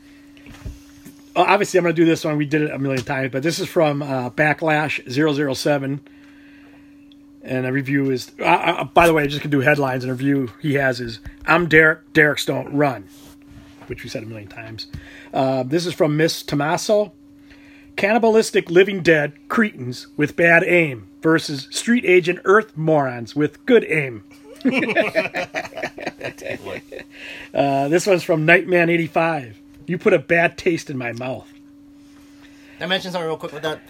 [1.36, 2.38] obviously, I'm going to do this one.
[2.38, 6.01] We did it a million times, but this is from uh, Backlash 007.
[7.43, 10.03] And a review is, uh, uh, by the way, I just to do headlines.
[10.03, 13.07] And a review he has is I'm Derek, Derek's Don't Run,
[13.88, 14.88] which we said a million times.
[15.34, 17.13] Uh, this is from Miss Tommaso.
[17.95, 24.23] Cannibalistic living dead cretins with bad aim versus street agent earth morons with good aim.
[27.53, 29.61] Uh, this one's from Nightman 85.
[29.88, 31.51] You put a bad taste in my mouth.
[32.79, 33.82] I mention something real quick with that?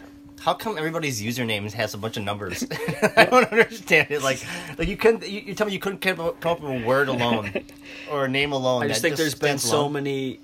[0.42, 2.66] How come everybody's usernames has a bunch of numbers?
[3.16, 4.24] I don't understand it.
[4.24, 4.44] Like,
[4.78, 5.28] like you couldn't.
[5.28, 7.54] You, you tell me you couldn't come up, come up with a word alone
[8.12, 8.82] or a name alone.
[8.82, 9.94] I just that think there's been so alone.
[9.94, 10.39] many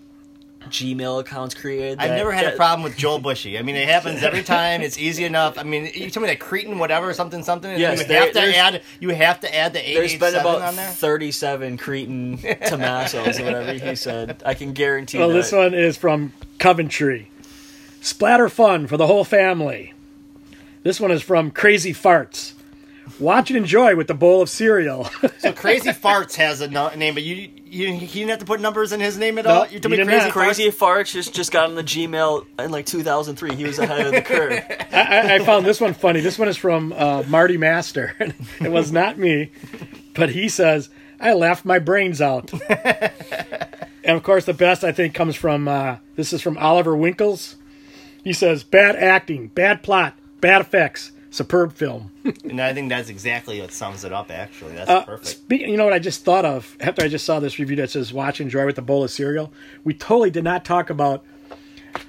[0.69, 1.99] Gmail accounts created.
[1.99, 3.57] I've never had a problem with Joel Bushy.
[3.57, 4.81] I mean, it happens every time.
[4.81, 5.57] It's easy enough.
[5.57, 7.77] I mean, you tell me that Cretan whatever something something.
[7.79, 8.81] Yes, you there- have to add.
[8.99, 10.89] You have to add the eight There's eight been seven about on there.
[10.89, 14.41] 37 Cretan Tommasos or whatever he said.
[14.45, 15.33] I can guarantee Well, that.
[15.35, 17.29] this one is from Coventry.
[18.01, 19.93] Splatter fun for the whole family.
[20.83, 22.53] This one is from Crazy Farts.
[23.19, 25.09] Watch and enjoy with the bowl of cereal.
[25.39, 28.59] So Crazy Farts has a no- name, but you, you he didn't have to put
[28.59, 29.67] numbers in his name at No, all.
[29.67, 30.31] You told he me Crazy not.
[30.33, 30.77] Crazy Farts.
[30.77, 33.55] Farts just, just got on the Gmail in like 2003.
[33.55, 34.51] He was ahead of the curve.
[34.91, 36.19] I, I, I found this one funny.
[36.21, 38.15] This one is from uh, Marty Master.
[38.59, 39.51] it was not me,
[40.15, 40.89] but he says,
[41.19, 42.51] I laughed my brains out.
[42.69, 47.55] and of course, the best I think comes from uh, this is from Oliver Winkles.
[48.23, 52.11] He says, Bad acting, bad plot, bad effects, superb film.
[52.43, 54.31] And I think that's exactly what sums it up.
[54.31, 55.27] Actually, that's Uh, perfect.
[55.27, 57.89] Speaking, you know what I just thought of after I just saw this review that
[57.89, 59.51] says "Watch and enjoy with a bowl of cereal."
[59.83, 61.23] We totally did not talk about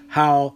[0.08, 0.54] how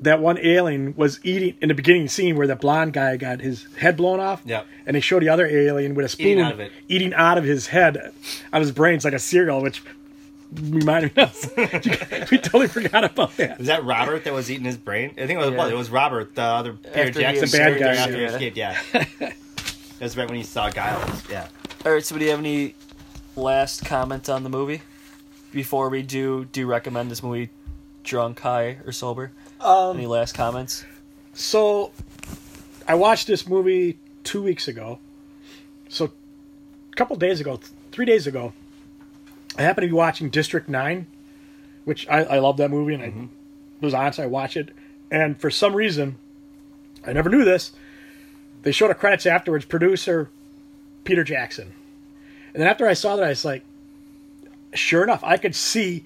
[0.00, 3.66] that one alien was eating in the beginning scene where the blonde guy got his
[3.78, 4.40] head blown off.
[4.44, 4.66] Yep.
[4.86, 6.72] And they showed the other alien with a spoon Eating out of it.
[6.88, 8.12] eating out of his head, out
[8.52, 9.82] of his brains like a cereal, which
[10.52, 11.50] reminded us.
[11.56, 13.58] we totally forgot about that.
[13.58, 15.10] Was that Robert that was eating his brain?
[15.12, 15.50] I think it was.
[15.50, 15.56] Yeah.
[15.56, 18.22] Well, it was Robert, the other Peter After he Jackson escaped, bad guy, After he
[18.22, 18.28] yeah.
[18.28, 18.56] escaped,
[19.20, 19.32] yeah.
[19.98, 21.28] That's right when he saw Giles.
[21.28, 21.48] Yeah.
[21.84, 22.74] All right, so do you have any
[23.36, 24.82] last comments on the movie
[25.52, 27.50] before we do do you recommend this movie
[28.04, 29.32] drunk, high, or sober?
[29.60, 30.84] Um, any last comments?
[31.34, 31.92] So,
[32.86, 34.98] I watched this movie two weeks ago.
[35.88, 36.06] So,
[36.92, 38.52] a couple days ago, th- three days ago,
[39.58, 41.06] I happened to be watching District Nine,
[41.84, 44.70] which I, I love that movie, and I was on, so I watched it.
[45.10, 46.16] And for some reason,
[47.04, 47.72] I never knew this.
[48.62, 49.64] They showed a credits afterwards.
[49.64, 50.30] Producer
[51.04, 51.72] Peter Jackson.
[52.54, 53.64] And then after I saw that, I was like,
[54.74, 56.04] sure enough, I could see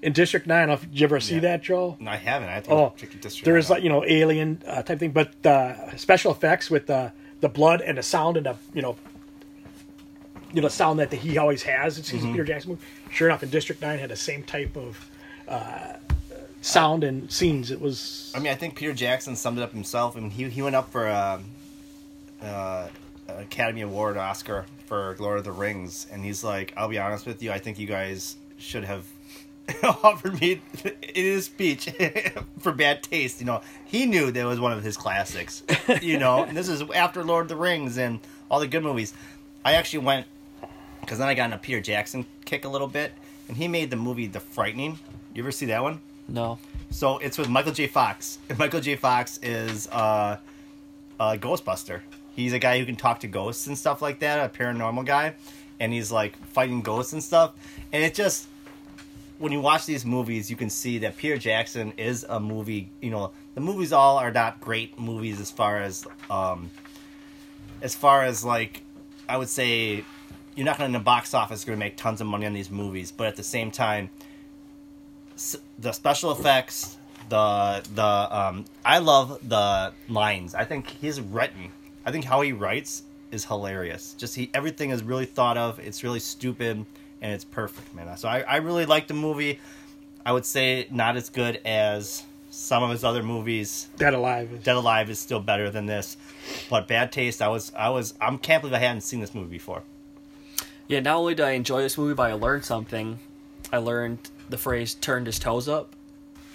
[0.00, 0.70] in District Nine.
[0.70, 1.40] If did you ever see Yeah.
[1.40, 1.96] that, Joel?
[2.00, 2.48] No, I haven't.
[2.48, 6.32] I have Oh, district there's like you know alien uh, type thing, but uh, special
[6.32, 8.96] effects with the the blood and the sound and the you know
[10.54, 11.98] you know sound that he always has.
[11.98, 12.28] It's Mm-hmm.
[12.28, 12.82] a Peter Jackson movie.
[13.10, 15.10] Sure enough, in District Nine had the same type of
[15.48, 15.94] uh,
[16.62, 17.70] sound and scenes.
[17.70, 20.16] It was I mean, I think Peter Jackson summed it up himself.
[20.16, 21.40] I mean, he he went up for a,
[22.42, 22.88] uh,
[23.28, 27.26] an Academy Award Oscar for Lord of the Rings, and he's like, "I'll be honest
[27.26, 27.50] with you.
[27.52, 29.04] I think you guys should have
[29.82, 31.88] offered me in his speech
[32.60, 35.62] for bad taste." You know, he knew that was one of his classics.
[36.02, 39.14] You know, and this is after Lord of the Rings and all the good movies.
[39.64, 40.26] I actually went
[41.04, 43.12] because then I got in a Peter Jackson kick a little bit,
[43.48, 44.98] and he made the movie The Frightening.
[45.34, 46.00] You ever see that one?
[46.28, 46.58] No.
[46.90, 47.86] So it's with Michael J.
[47.86, 48.38] Fox.
[48.48, 48.96] And Michael J.
[48.96, 50.38] Fox is uh,
[51.20, 52.00] a Ghostbuster.
[52.34, 55.34] He's a guy who can talk to ghosts and stuff like that, a paranormal guy,
[55.78, 57.52] and he's like fighting ghosts and stuff.
[57.92, 58.48] And it just
[59.38, 62.90] when you watch these movies, you can see that Peter Jackson is a movie.
[63.00, 66.70] You know, the movies all are not great movies as far as um,
[67.82, 68.82] as far as like
[69.28, 70.04] I would say
[70.54, 72.52] you're not going to in the box office going to make tons of money on
[72.52, 74.10] these movies, but at the same time
[75.78, 76.96] the special effects,
[77.28, 80.54] the the um, I love the lines.
[80.54, 81.72] I think he's written.
[82.06, 84.14] I think how he writes is hilarious.
[84.16, 85.78] Just he everything is really thought of.
[85.78, 86.84] It's really stupid
[87.20, 88.16] and it's perfect, man.
[88.16, 89.60] So I, I really like the movie.
[90.24, 93.88] I would say not as good as some of his other movies.
[93.96, 94.62] Dead Alive.
[94.62, 96.16] Dead Alive is still better than this,
[96.70, 97.42] but Bad Taste.
[97.42, 99.82] I was I was I can't believe I hadn't seen this movie before.
[100.88, 103.18] Yeah, not only did I enjoy this movie, but I learned something.
[103.72, 104.18] I learned
[104.48, 105.94] the phrase turned his toes up.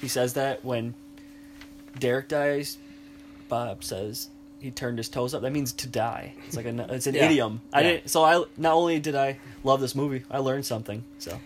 [0.01, 0.93] He says that when
[1.97, 2.77] Derek dies,
[3.47, 5.41] Bob says he turned his toes up.
[5.41, 6.33] That means to die.
[6.47, 7.25] It's like a, it's an Yeah.
[7.25, 7.61] idiom.
[7.73, 7.87] I Yeah.
[7.93, 11.03] didn't so I not only did I love this movie, I learned something.
[11.17, 11.39] So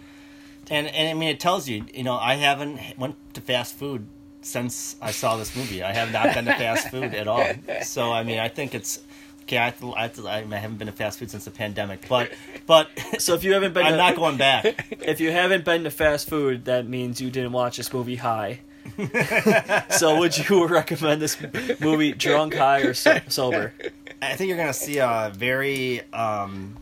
[0.69, 4.07] And and I mean, it tells you, you know, I haven't went to fast food
[4.41, 5.81] since I saw this movie.
[5.83, 7.47] I have not been to fast food at all.
[7.83, 8.99] So I mean, I think it's
[9.43, 9.57] okay.
[9.57, 12.07] I, have to, I, have to, I haven't been to fast food since the pandemic,
[12.09, 12.31] but
[12.65, 12.89] but
[13.19, 14.87] so if you haven't been I'm to, not going back.
[15.01, 18.59] if you haven't been to fast food, that means you didn't watch this movie high.
[19.89, 21.37] so would you recommend this
[21.79, 23.73] movie drunk, high, or so- sober?
[24.21, 26.75] I think you're gonna see a very um,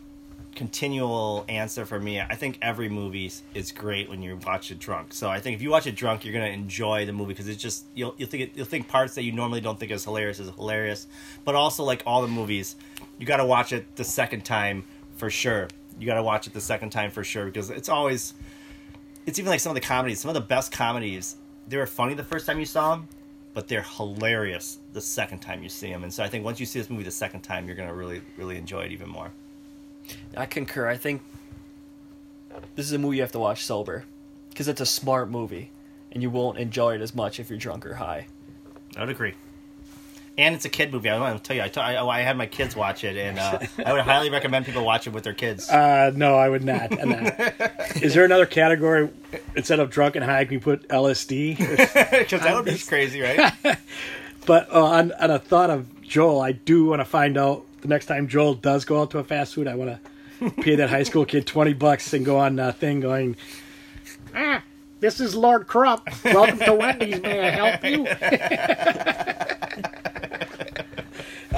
[0.62, 2.22] continual answer for me.
[2.22, 5.12] I think every movie is great when you watch it drunk.
[5.12, 7.59] So I think if you watch it drunk, you're gonna enjoy the movie because it's
[7.59, 10.39] just you'll you'll think it, you'll think parts that you normally don't think is hilarious
[10.39, 11.07] is hilarious.
[11.45, 12.76] But also like all the movies,
[13.18, 14.84] you got to watch it the second time
[15.18, 15.68] for sure.
[15.99, 18.36] You got to watch it the second time for sure because it's always
[19.26, 21.38] it's even like some of the comedies, some of the best comedies.
[21.70, 23.07] They were funny the first time you saw them,
[23.55, 26.03] but they're hilarious the second time you see them.
[26.03, 28.22] And so I think once you see this movie the second time, you're gonna really,
[28.38, 29.32] really enjoy it even more.
[30.36, 30.88] I concur.
[30.88, 31.22] I think
[32.76, 34.05] this is a movie you have to watch sober
[34.49, 35.72] because it's a smart movie,
[36.12, 38.28] and you won't enjoy it as much if you're drunk or high.
[38.95, 39.34] I would agree.
[40.38, 41.09] And it's a kid movie.
[41.09, 43.38] I want to tell you, I, t- I, I had my kids watch it, and
[43.38, 45.70] uh, I would highly recommend people watch it with their kids.
[45.70, 46.91] Uh, no, I would not.
[46.99, 47.12] I'm.
[48.01, 49.09] Is there another category
[49.55, 50.45] instead of drunk and high?
[50.45, 51.57] Can you put LSD?
[51.57, 51.93] Because
[52.41, 53.53] that would be crazy, right?
[54.45, 57.88] But uh, on, on a thought of Joel, I do want to find out the
[57.88, 59.67] next time Joel does go out to a fast food.
[59.67, 59.99] I want
[60.39, 63.36] to pay that high school kid twenty bucks and go on a thing going.
[64.34, 64.63] Ah,
[64.99, 66.01] this is Lord Crumb.
[66.23, 67.21] Welcome to Wendy's.
[67.21, 68.07] May I help you?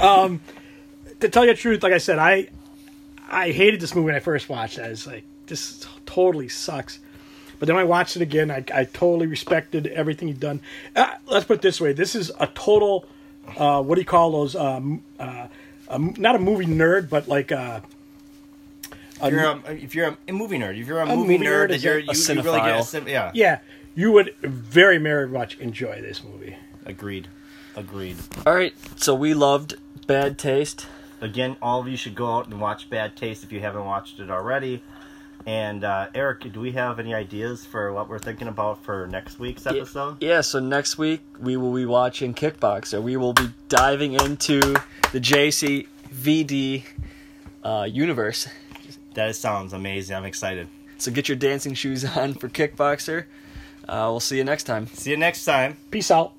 [0.00, 0.40] um,
[1.20, 2.48] to tell you the truth, like I said, I
[3.28, 4.82] I hated this movie when I first watched it.
[4.82, 7.00] I was like, this totally sucks.
[7.58, 10.60] But then I watched it again, I, I totally respected everything he'd done.
[10.94, 13.06] Uh, let's put it this way: this is a total.
[13.56, 14.56] Uh, what do you call those?
[14.56, 15.48] Um, uh,
[15.88, 17.80] um, not a movie nerd, but like uh,
[19.20, 21.46] a, If you're a, if you're a movie nerd, if you're a, A movie, movie
[21.46, 23.08] nerd, nerd you're a- you, a you really get a cinephile.
[23.08, 23.30] yeah.
[23.34, 23.58] yeah,
[23.94, 26.56] you would very very much enjoy this movie.
[26.86, 27.28] Agreed.
[27.76, 28.16] Agreed.
[28.46, 29.74] All right, so we loved
[30.06, 30.86] Bad Taste.
[31.20, 34.20] Again, all of you should go out and watch Bad Taste if you haven't watched
[34.20, 34.82] it already.
[35.46, 39.38] And uh, Eric, do we have any ideas for what we're thinking about for next
[39.38, 40.22] week's episode?
[40.22, 43.02] Yeah, so next week we will be watching Kickboxer.
[43.02, 44.60] We will be diving into
[45.12, 46.84] the JCVD
[47.62, 48.48] uh, universe.
[49.14, 50.16] That sounds amazing.
[50.16, 50.68] I'm excited.
[50.96, 53.26] So get your dancing shoes on for Kickboxer.
[53.86, 54.86] Uh, we'll see you next time.
[54.86, 55.76] See you next time.
[55.90, 56.32] Peace out.